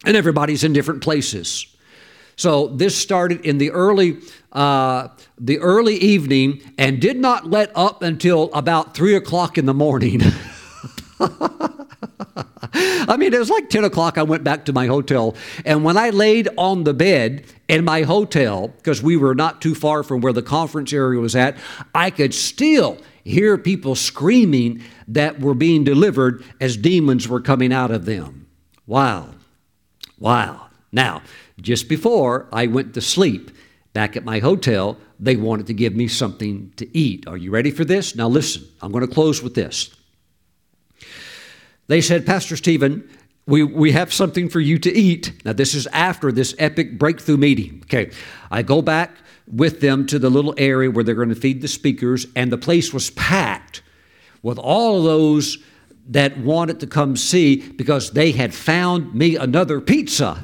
[0.05, 1.65] and everybody's in different places.
[2.35, 4.19] So this started in the early
[4.55, 9.75] uh, the early evening and did not let up until about three o'clock in the
[9.75, 10.23] morning.
[13.07, 14.19] I mean, it was like 10 o'clock.
[14.19, 15.35] I went back to my hotel.
[15.65, 19.75] And when I laid on the bed in my hotel, because we were not too
[19.75, 21.57] far from where the conference area was at,
[21.95, 27.91] I could still hear people screaming that were being delivered as demons were coming out
[27.91, 28.47] of them.
[28.87, 29.31] Wow.
[30.19, 30.69] Wow.
[30.93, 31.23] Now,
[31.61, 33.51] just before I went to sleep
[33.95, 37.27] back at my hotel, they wanted to give me something to eat.
[37.27, 38.15] Are you ready for this?
[38.15, 39.95] Now, listen, I'm going to close with this.
[41.87, 43.09] They said, Pastor Stephen,
[43.47, 45.33] we, we have something for you to eat.
[45.45, 47.83] Now, this is after this epic breakthrough meeting.
[47.85, 48.11] Okay,
[48.51, 49.13] I go back
[49.47, 52.59] with them to the little area where they're going to feed the speakers, and the
[52.59, 53.83] place was packed
[54.43, 55.59] with all of those
[56.09, 60.43] that wanted to come see because they had found me another pizza.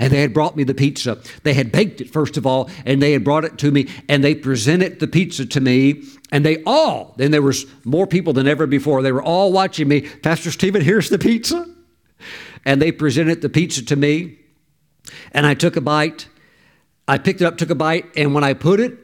[0.00, 1.18] And they had brought me the pizza.
[1.44, 4.24] They had baked it, first of all, and they had brought it to me, and
[4.24, 6.02] they presented the pizza to me.
[6.32, 9.86] And they all, then there was more people than ever before, they were all watching
[9.86, 10.00] me.
[10.00, 11.68] Pastor Stephen, here's the pizza.
[12.64, 14.38] And they presented the pizza to me,
[15.32, 16.28] and I took a bite.
[17.06, 18.98] I picked it up, took a bite, and when I put it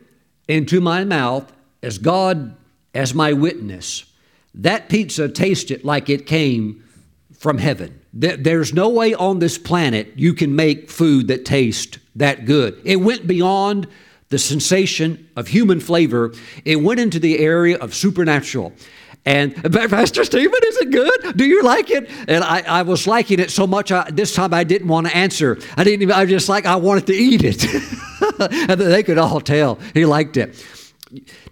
[0.49, 2.57] into my mouth, as God
[2.95, 4.05] as my witness,
[4.55, 6.83] that pizza tasted like it came
[7.33, 8.01] from heaven.
[8.19, 12.81] There's no way on this planet you can make food that tastes that good.
[12.83, 13.89] It went beyond
[14.31, 16.33] the sensation of human flavor,
[16.65, 18.73] it went into the area of supernatural.
[19.27, 21.37] And Pastor Stephen, is it good?
[21.37, 22.09] Do you like it?
[22.27, 23.93] And I, I was liking it so much.
[23.93, 25.59] I, this time I didn't want to answer.
[25.77, 26.15] I didn't even.
[26.15, 27.65] I was just like I wanted to eat it,
[28.71, 30.65] and they could all tell he liked it.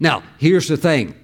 [0.01, 1.15] Now here's the thing.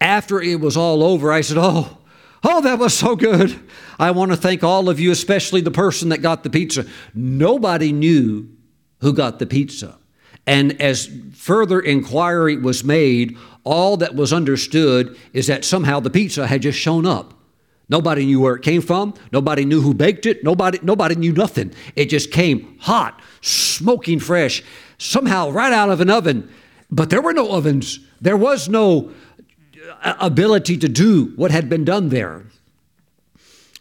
[0.00, 1.98] After it was all over, I said, "Oh,
[2.44, 3.58] oh, that was so good.
[3.98, 6.86] I want to thank all of you, especially the person that got the pizza.
[7.14, 8.48] Nobody knew
[9.00, 9.98] who got the pizza.
[10.46, 16.46] And as further inquiry was made, all that was understood is that somehow the pizza
[16.46, 17.34] had just shown up.
[17.88, 19.14] Nobody knew where it came from.
[19.30, 20.42] Nobody knew who baked it.
[20.42, 21.72] Nobody, nobody knew nothing.
[21.96, 24.62] It just came hot, smoking fresh,
[24.98, 26.50] somehow right out of an oven.
[26.90, 28.00] But there were no ovens.
[28.20, 29.12] There was no
[30.02, 32.44] ability to do what had been done there.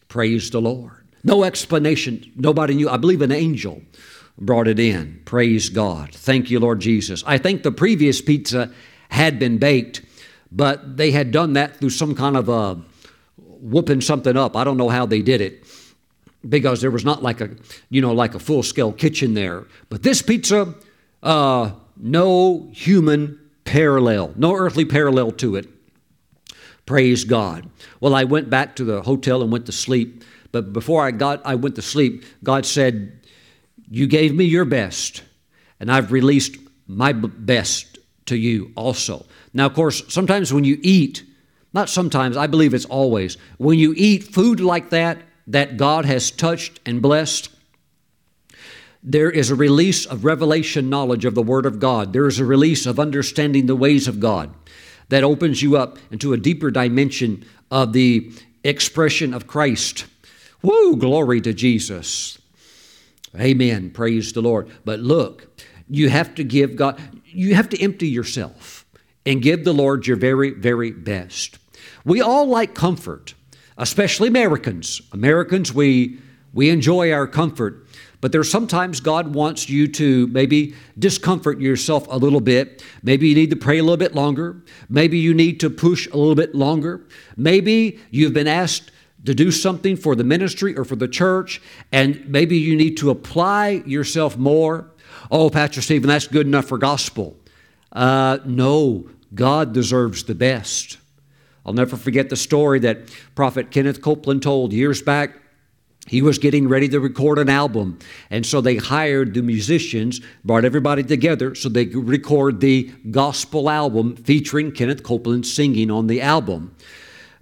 [0.07, 1.03] Praise the Lord.
[1.23, 2.31] No explanation.
[2.35, 2.89] Nobody knew.
[2.89, 3.81] I believe an angel
[4.37, 5.21] brought it in.
[5.25, 6.13] Praise God.
[6.13, 7.23] Thank you, Lord Jesus.
[7.25, 8.71] I think the previous pizza
[9.09, 10.01] had been baked,
[10.51, 12.81] but they had done that through some kind of a
[13.37, 14.55] whooping something up.
[14.55, 15.65] I don't know how they did it
[16.47, 17.49] because there was not like a
[17.89, 19.65] you know like a full scale kitchen there.
[19.89, 20.73] But this pizza,
[21.21, 25.69] uh, no human parallel, no earthly parallel to it.
[26.85, 27.69] Praise God.
[27.99, 30.23] Well, I went back to the hotel and went to sleep.
[30.51, 32.23] But before I got, I went to sleep.
[32.43, 33.13] God said,
[33.89, 35.23] "You gave me your best,
[35.79, 36.57] and I've released
[36.87, 41.23] my best to you also." Now, of course, sometimes when you eat,
[41.73, 46.29] not sometimes, I believe it's always, when you eat food like that that God has
[46.29, 47.49] touched and blessed,
[49.01, 52.13] there is a release of revelation knowledge of the Word of God.
[52.13, 54.51] There is a release of understanding the ways of God
[55.13, 58.31] that opens you up into a deeper dimension of the
[58.63, 60.07] expression of Christ.
[60.63, 62.39] Woo, glory to Jesus.
[63.39, 63.91] Amen.
[63.91, 64.71] Praise the Lord.
[64.83, 68.87] But look, you have to give God, you have to empty yourself
[69.23, 71.59] and give the Lord your very, very best.
[72.03, 73.35] We all like comfort,
[73.77, 74.99] especially Americans.
[75.11, 76.17] Americans, we,
[76.53, 77.82] we enjoy our comfort.
[78.23, 82.81] But there's sometimes God wants you to maybe discomfort yourself a little bit.
[83.03, 84.63] Maybe you need to pray a little bit longer.
[84.87, 87.05] Maybe you need to push a little bit longer.
[87.35, 88.91] Maybe you've been asked
[89.25, 91.61] to do something for the ministry or for the church,
[91.91, 94.89] and maybe you need to apply yourself more.
[95.29, 97.35] Oh, Pastor Stephen, that's good enough for gospel.
[97.91, 100.97] Uh, no, God deserves the best.
[101.65, 102.99] I'll never forget the story that
[103.35, 105.42] Prophet Kenneth Copeland told years back
[106.07, 107.97] he was getting ready to record an album.
[108.29, 113.69] And so they hired the musicians, brought everybody together so they could record the gospel
[113.69, 116.75] album featuring Kenneth Copeland singing on the album.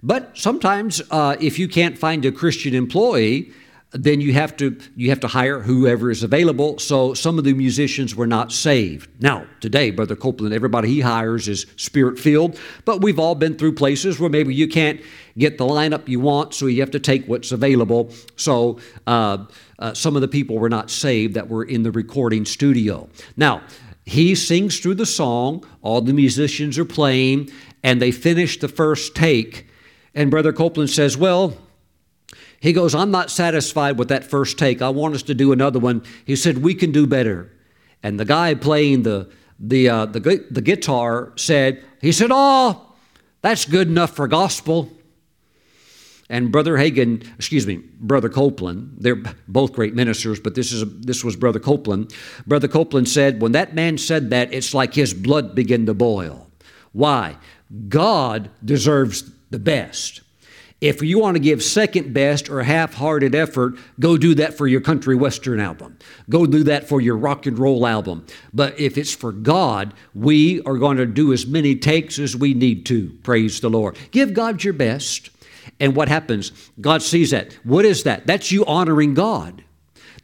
[0.02, 3.52] But sometimes, uh, if you can't find a Christian employee,
[3.92, 6.78] then you have to you have to hire whoever is available.
[6.78, 9.08] So some of the musicians were not saved.
[9.20, 13.74] Now today, Brother Copeland, everybody he hires is spirit filled, but we've all been through
[13.74, 15.00] places where maybe you can't
[15.36, 18.10] get the lineup you want, so you have to take what's available.
[18.36, 19.44] So uh,
[19.78, 23.08] uh, some of the people were not saved that were in the recording studio.
[23.36, 23.62] Now
[24.06, 25.66] he sings through the song.
[25.82, 27.50] All the musicians are playing,
[27.82, 29.66] and they finish the first take.
[30.14, 31.58] And Brother Copeland says, "Well."
[32.62, 34.82] He goes, I'm not satisfied with that first take.
[34.82, 36.04] I want us to do another one.
[36.24, 37.50] He said, We can do better.
[38.04, 42.94] And the guy playing the, the, uh, the, the guitar said, He said, Oh,
[43.40, 44.92] that's good enough for gospel.
[46.30, 50.86] And Brother Hagin, excuse me, Brother Copeland, they're both great ministers, but this, is a,
[50.86, 52.14] this was Brother Copeland.
[52.46, 56.48] Brother Copeland said, when that man said that, it's like his blood began to boil.
[56.92, 57.36] Why?
[57.88, 60.21] God deserves the best.
[60.82, 64.66] If you want to give second best or half hearted effort, go do that for
[64.66, 65.96] your country western album.
[66.28, 68.26] Go do that for your rock and roll album.
[68.52, 72.52] But if it's for God, we are going to do as many takes as we
[72.52, 73.16] need to.
[73.22, 73.96] Praise the Lord.
[74.10, 75.30] Give God your best.
[75.78, 76.50] And what happens?
[76.80, 77.52] God sees that.
[77.62, 78.26] What is that?
[78.26, 79.62] That's you honoring God.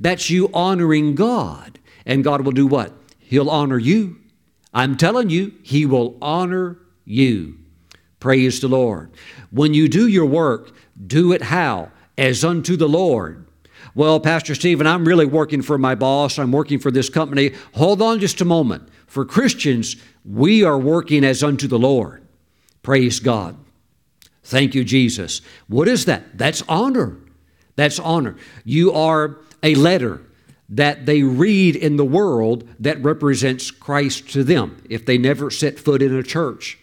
[0.01, 1.79] That's you honoring God.
[2.05, 2.93] And God will do what?
[3.21, 4.17] He'll honor you.
[4.75, 7.59] I'm telling you, He will honor you.
[8.21, 9.11] Praise the Lord.
[9.51, 10.73] When you do your work,
[11.07, 11.91] do it how?
[12.17, 13.47] As unto the Lord.
[13.95, 16.39] Well, Pastor Stephen, I'm really working for my boss.
[16.39, 17.53] I'm working for this company.
[17.75, 18.89] Hold on just a moment.
[19.07, 22.27] For Christians, we are working as unto the Lord.
[22.83, 23.57] Praise God.
[24.43, 25.41] Thank you, Jesus.
[25.69, 26.37] What is that?
[26.37, 27.17] That's honor.
[27.77, 28.37] That's honor.
[28.65, 30.23] You are a letter
[30.69, 35.79] that they read in the world that represents Christ to them if they never set
[35.79, 36.79] foot in a church.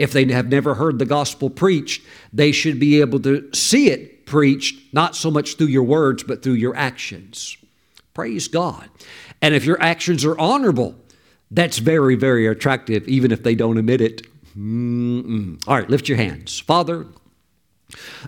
[0.00, 4.24] If they have never heard the gospel preached, they should be able to see it
[4.24, 7.58] preached, not so much through your words, but through your actions.
[8.14, 8.88] Praise God.
[9.42, 10.94] And if your actions are honorable,
[11.50, 14.26] that's very, very attractive, even if they don't admit it.
[14.56, 16.58] All right, lift your hands.
[16.58, 17.06] Father,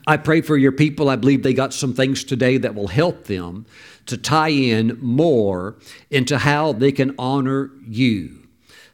[0.07, 1.09] I pray for your people.
[1.09, 3.65] I believe they got some things today that will help them
[4.07, 5.77] to tie in more
[6.11, 8.42] into how they can honor you.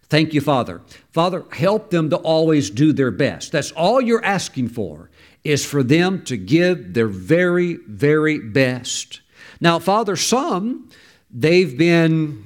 [0.08, 0.80] Thank you, Father.
[1.12, 3.52] Father, help them to always do their best.
[3.52, 5.10] That's all you're asking for,
[5.44, 9.20] is for them to give their very, very best.
[9.60, 10.88] Now, Father, some,
[11.30, 12.44] they've been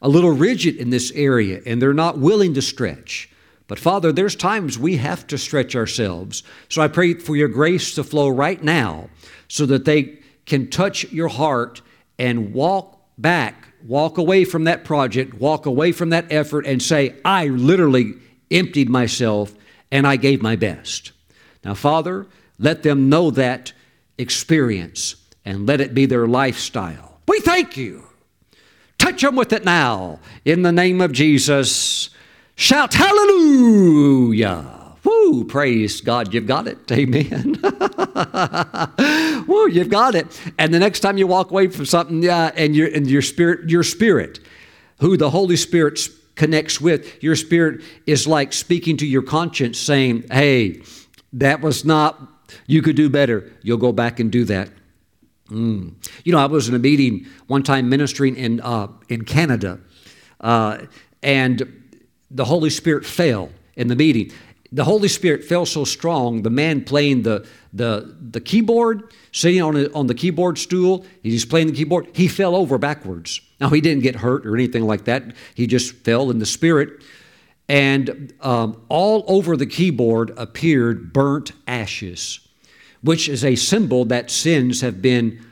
[0.00, 3.28] a little rigid in this area and they're not willing to stretch.
[3.68, 6.42] But Father, there's times we have to stretch ourselves.
[6.68, 9.08] So I pray for your grace to flow right now
[9.48, 11.82] so that they can touch your heart
[12.18, 17.14] and walk back walk away from that project, walk away from that effort, and say,
[17.24, 18.14] I literally
[18.50, 19.54] emptied myself
[19.90, 21.12] and I gave my best.
[21.64, 22.26] Now, Father,
[22.58, 23.72] let them know that
[24.18, 27.20] experience and let it be their lifestyle.
[27.26, 28.04] We thank you.
[28.98, 30.20] Touch them with it now.
[30.44, 32.10] In the name of Jesus,
[32.54, 34.81] shout hallelujah.
[35.04, 36.90] Woo, praise God, you've got it.
[36.92, 37.58] Amen.
[39.48, 40.26] Woo, you've got it.
[40.58, 43.68] And the next time you walk away from something, yeah, and your and your spirit,
[43.68, 44.38] your spirit,
[45.00, 45.98] who the Holy Spirit
[46.36, 50.82] connects with, your spirit is like speaking to your conscience, saying, "Hey,
[51.32, 52.28] that was not.
[52.66, 53.50] You could do better.
[53.62, 54.70] You'll go back and do that."
[55.50, 55.94] Mm.
[56.24, 59.80] You know, I was in a meeting one time ministering in uh, in Canada,
[60.40, 60.78] uh,
[61.24, 61.90] and
[62.30, 64.30] the Holy Spirit fell in the meeting
[64.72, 69.76] the Holy Spirit felt so strong, the man playing the, the, the keyboard, sitting on,
[69.76, 73.42] a, on the keyboard stool, he's playing the keyboard, he fell over backwards.
[73.60, 75.34] Now, he didn't get hurt or anything like that.
[75.54, 77.02] He just fell in the spirit.
[77.68, 82.40] And um, all over the keyboard appeared burnt ashes,
[83.02, 85.44] which is a symbol that sins have been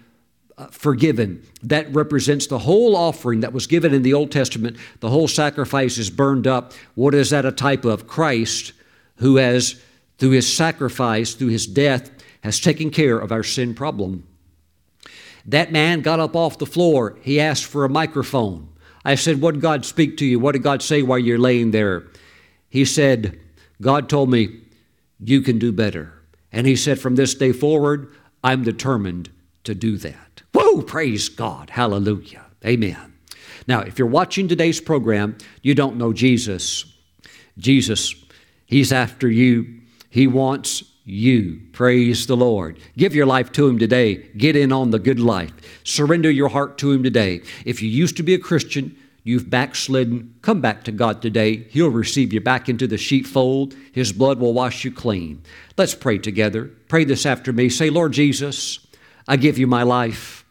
[0.56, 1.46] uh, forgiven.
[1.62, 4.78] That represents the whole offering that was given in the Old Testament.
[5.00, 6.72] The whole sacrifice is burned up.
[6.94, 8.06] What is that a type of?
[8.06, 8.72] Christ
[9.20, 9.80] who has,
[10.18, 12.10] through his sacrifice, through his death,
[12.42, 14.26] has taken care of our sin problem.
[15.46, 17.16] That man got up off the floor.
[17.22, 18.68] He asked for a microphone.
[19.04, 20.38] I said, What did God speak to you?
[20.38, 22.04] What did God say while you're laying there?
[22.68, 23.38] He said,
[23.80, 24.60] God told me,
[25.18, 26.12] You can do better.
[26.52, 28.12] And he said, From this day forward,
[28.42, 29.30] I'm determined
[29.64, 30.42] to do that.
[30.52, 31.70] Whoa, praise God.
[31.70, 32.44] Hallelujah.
[32.64, 33.14] Amen.
[33.66, 36.84] Now, if you're watching today's program, you don't know Jesus.
[37.58, 38.14] Jesus
[38.70, 39.80] He's after you.
[40.10, 41.60] He wants you.
[41.72, 42.78] Praise the Lord.
[42.96, 44.28] Give your life to Him today.
[44.36, 45.52] Get in on the good life.
[45.82, 47.42] Surrender your heart to Him today.
[47.64, 51.64] If you used to be a Christian, you've backslidden, come back to God today.
[51.70, 53.74] He'll receive you back into the sheepfold.
[53.90, 55.42] His blood will wash you clean.
[55.76, 56.70] Let's pray together.
[56.86, 57.70] Pray this after me.
[57.70, 58.86] Say, Lord Jesus,
[59.26, 60.44] I give you my life.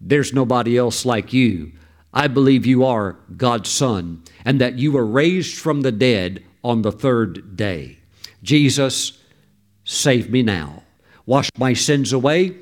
[0.00, 1.72] There's nobody else like you.
[2.14, 6.82] I believe you are God's Son and that you were raised from the dead on
[6.82, 7.98] the third day.
[8.42, 9.18] Jesus,
[9.84, 10.82] save me now.
[11.26, 12.56] Wash my sins away.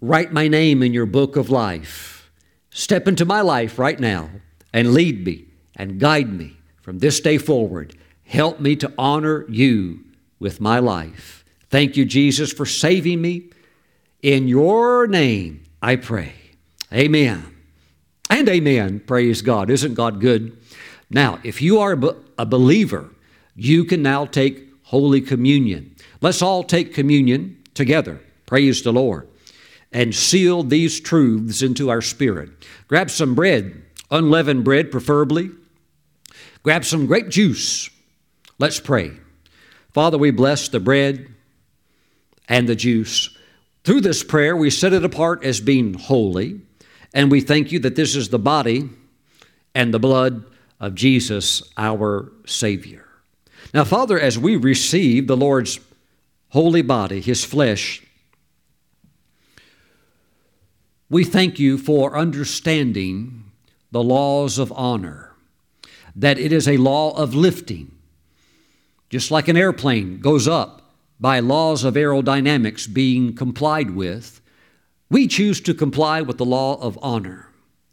[0.00, 2.30] Write my name in your book of life.
[2.70, 4.28] Step into my life right now
[4.72, 7.96] and lead me and guide me from this day forward.
[8.24, 10.04] Help me to honor you
[10.38, 11.44] with my life.
[11.70, 13.50] Thank you, Jesus, for saving me.
[14.22, 16.34] In your name, I pray.
[16.92, 17.54] Amen.
[18.28, 19.00] And amen.
[19.00, 19.70] Praise God.
[19.70, 20.56] Isn't God good?
[21.10, 21.98] Now, if you are
[22.38, 23.10] a believer,
[23.54, 25.94] you can now take Holy Communion.
[26.20, 28.20] Let's all take communion together.
[28.46, 29.28] Praise the Lord.
[29.92, 32.50] And seal these truths into our spirit.
[32.88, 35.50] Grab some bread, unleavened bread preferably.
[36.62, 37.88] Grab some grape juice.
[38.58, 39.12] Let's pray.
[39.92, 41.28] Father, we bless the bread
[42.48, 43.30] and the juice.
[43.84, 46.60] Through this prayer, we set it apart as being holy,
[47.14, 48.90] and we thank you that this is the body
[49.74, 50.44] and the blood
[50.80, 53.06] of Jesus, our Savior.
[53.72, 55.80] Now, Father, as we receive the Lord's
[56.50, 58.02] holy body, His flesh,
[61.08, 63.44] we thank you for understanding
[63.90, 65.32] the laws of honor,
[66.14, 67.92] that it is a law of lifting.
[69.08, 70.82] Just like an airplane goes up
[71.20, 74.40] by laws of aerodynamics being complied with,
[75.08, 77.48] we choose to comply with the law of honor.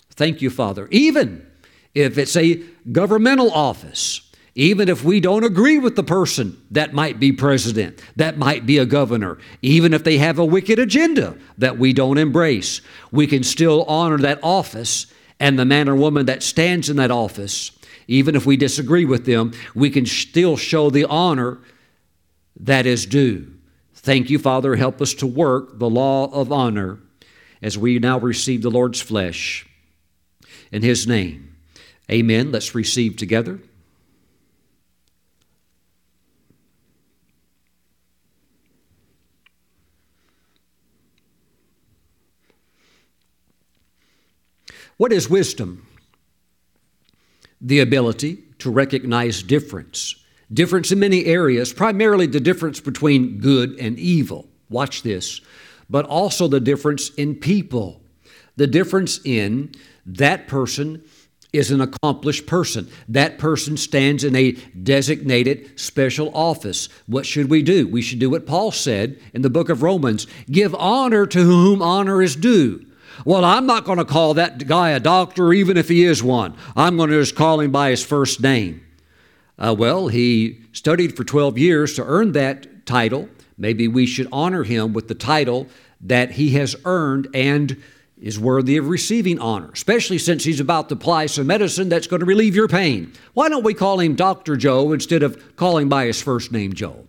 [0.10, 0.88] Thank you, Father.
[0.90, 1.46] Even
[1.94, 4.22] if it's a governmental office,
[4.56, 8.78] even if we don't agree with the person that might be president, that might be
[8.78, 12.82] a governor, even if they have a wicked agenda that we don't embrace,
[13.12, 15.08] we can still honor that office
[15.40, 17.72] and the man or woman that stands in that office.
[18.08, 21.60] Even if we disagree with them, we can still show the honor
[22.60, 23.52] that is due.
[23.96, 24.76] Thank you, Father.
[24.76, 27.00] Help us to work the law of honor
[27.62, 29.66] as we now receive the Lord's flesh.
[30.72, 31.53] In His name,
[32.12, 32.52] amen.
[32.52, 33.60] Let's receive together.
[44.98, 45.88] What is wisdom?
[47.60, 50.16] The ability to recognize difference.
[50.52, 54.48] Difference in many areas, primarily the difference between good and evil.
[54.70, 55.42] Watch this.
[55.90, 58.02] But also the difference in people.
[58.56, 59.74] The difference in
[60.06, 61.04] that person
[61.54, 62.90] is an accomplished person.
[63.08, 66.90] That person stands in a designated special office.
[67.06, 67.88] What should we do?
[67.88, 71.82] We should do what Paul said in the book of Romans give honor to whom
[71.82, 72.86] honor is due.
[73.24, 76.56] Well, I'm not going to call that guy a doctor, even if he is one.
[76.76, 78.82] I'm going to just call him by his first name.
[79.58, 83.30] Uh, well, he studied for 12 years to earn that title.
[83.56, 85.68] Maybe we should honor him with the title
[86.02, 87.82] that he has earned and
[88.24, 92.22] is worthy of receiving honor, especially since he's about to apply some medicine that's going
[92.22, 93.12] to relieve your pain.
[93.34, 94.56] Why don't we call him Dr.
[94.56, 97.06] Joe instead of calling by his first name Joe?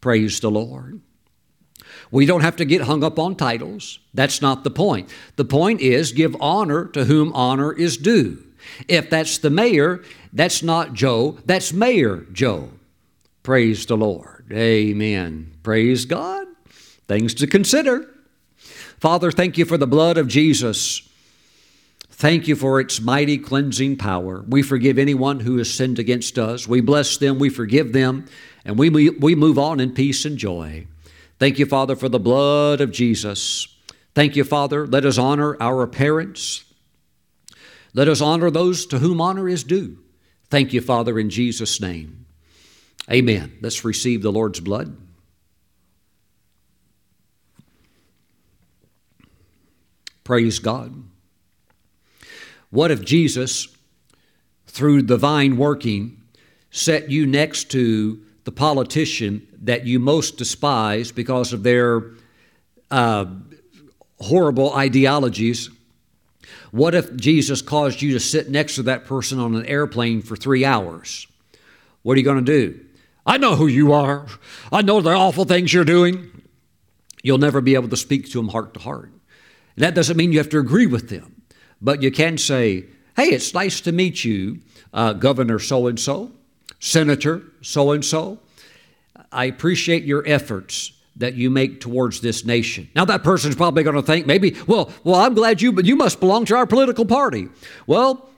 [0.00, 1.00] Praise the Lord.
[2.10, 4.00] We don't have to get hung up on titles.
[4.12, 5.08] That's not the point.
[5.36, 8.44] The point is give honor to whom honor is due.
[8.88, 10.02] If that's the mayor,
[10.32, 12.70] that's not Joe, that's Mayor Joe.
[13.44, 14.46] Praise the Lord.
[14.50, 15.52] Amen.
[15.62, 16.48] Praise God.
[17.06, 18.08] Things to consider.
[19.00, 21.08] Father, thank you for the blood of Jesus.
[22.10, 24.44] Thank you for its mighty cleansing power.
[24.46, 26.68] We forgive anyone who has sinned against us.
[26.68, 28.26] We bless them, we forgive them,
[28.62, 30.86] and we, we move on in peace and joy.
[31.38, 33.74] Thank you, Father, for the blood of Jesus.
[34.14, 34.86] Thank you, Father.
[34.86, 36.64] Let us honor our parents.
[37.94, 39.96] Let us honor those to whom honor is due.
[40.50, 42.26] Thank you, Father, in Jesus' name.
[43.10, 43.56] Amen.
[43.62, 44.94] Let's receive the Lord's blood.
[50.30, 50.94] Praise God.
[52.70, 53.66] What if Jesus,
[54.68, 56.22] through divine working,
[56.70, 62.12] set you next to the politician that you most despise because of their
[62.92, 63.24] uh,
[64.20, 65.68] horrible ideologies?
[66.70, 70.36] What if Jesus caused you to sit next to that person on an airplane for
[70.36, 71.26] three hours?
[72.02, 72.78] What are you going to do?
[73.26, 74.28] I know who you are.
[74.70, 76.30] I know the awful things you're doing.
[77.20, 79.10] You'll never be able to speak to them heart to heart.
[79.80, 81.42] That doesn't mean you have to agree with them,
[81.80, 82.84] but you can say,
[83.16, 84.60] Hey, it's nice to meet you,
[84.92, 86.32] uh, Governor so and so,
[86.78, 88.38] Senator so and so.
[89.32, 92.88] I appreciate your efforts that you make towards this nation.
[92.94, 95.96] Now that person's probably going to think maybe, well, well, I'm glad you but you
[95.96, 97.48] must belong to our political party.
[97.86, 98.28] Well,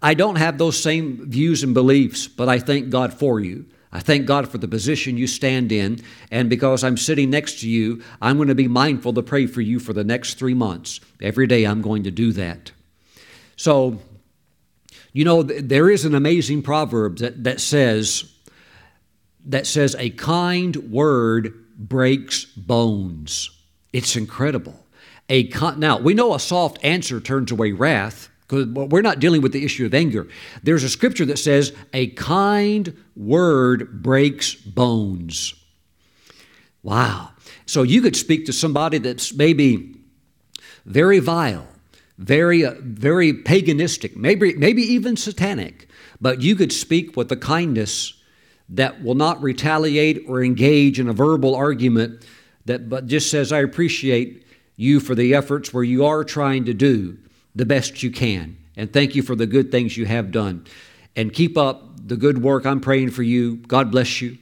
[0.00, 3.66] I don't have those same views and beliefs, but I thank God for you.
[3.94, 6.00] I thank God for the position you stand in,
[6.30, 9.60] and because I'm sitting next to you, I'm going to be mindful to pray for
[9.60, 11.00] you for the next 3 months.
[11.22, 12.72] Every day I'm going to do that.
[13.54, 14.00] So,
[15.12, 18.30] you know, there is an amazing proverb that, that says
[19.46, 23.50] that says a kind word breaks bones.
[23.92, 24.84] It's incredible.
[25.28, 29.40] A con- now we know a soft answer turns away wrath because we're not dealing
[29.42, 30.28] with the issue of anger.
[30.62, 35.54] There's a scripture that says a kind word breaks bones.
[36.82, 37.30] Wow.
[37.66, 39.96] So you could speak to somebody that's maybe
[40.84, 41.66] very vile,
[42.18, 45.88] very uh, very paganistic, maybe maybe even satanic,
[46.20, 48.20] but you could speak with the kindness
[48.68, 52.24] that will not retaliate or engage in a verbal argument
[52.66, 54.46] that but just says I appreciate
[54.76, 57.18] you for the efforts where you are trying to do
[57.54, 60.66] the best you can and thank you for the good things you have done
[61.16, 62.66] and keep up the good work.
[62.66, 63.56] I'm praying for you.
[63.56, 64.38] God bless you.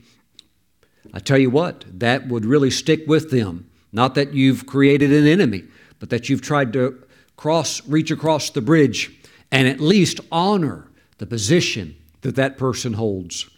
[1.13, 3.69] I tell you what, that would really stick with them.
[3.93, 5.65] Not that you've created an enemy,
[5.99, 7.03] but that you've tried to
[7.37, 9.11] cross reach across the bridge
[9.51, 13.49] and at least honor the position that that person holds.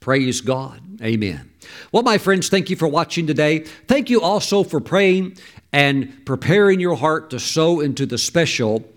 [0.00, 0.80] Praise God.
[1.02, 1.50] Amen.
[1.92, 3.60] Well, my friends, thank you for watching today.
[3.60, 5.38] Thank you also for praying
[5.74, 8.88] and preparing your heart to sow into the special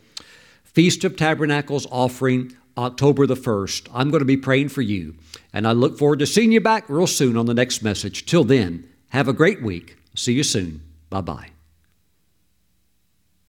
[0.63, 3.89] Feast of Tabernacles offering October the 1st.
[3.95, 5.15] I'm going to be praying for you,
[5.51, 8.27] and I look forward to seeing you back real soon on the next message.
[8.27, 9.97] Till then, have a great week.
[10.13, 10.81] See you soon.
[11.09, 11.56] Bye bye.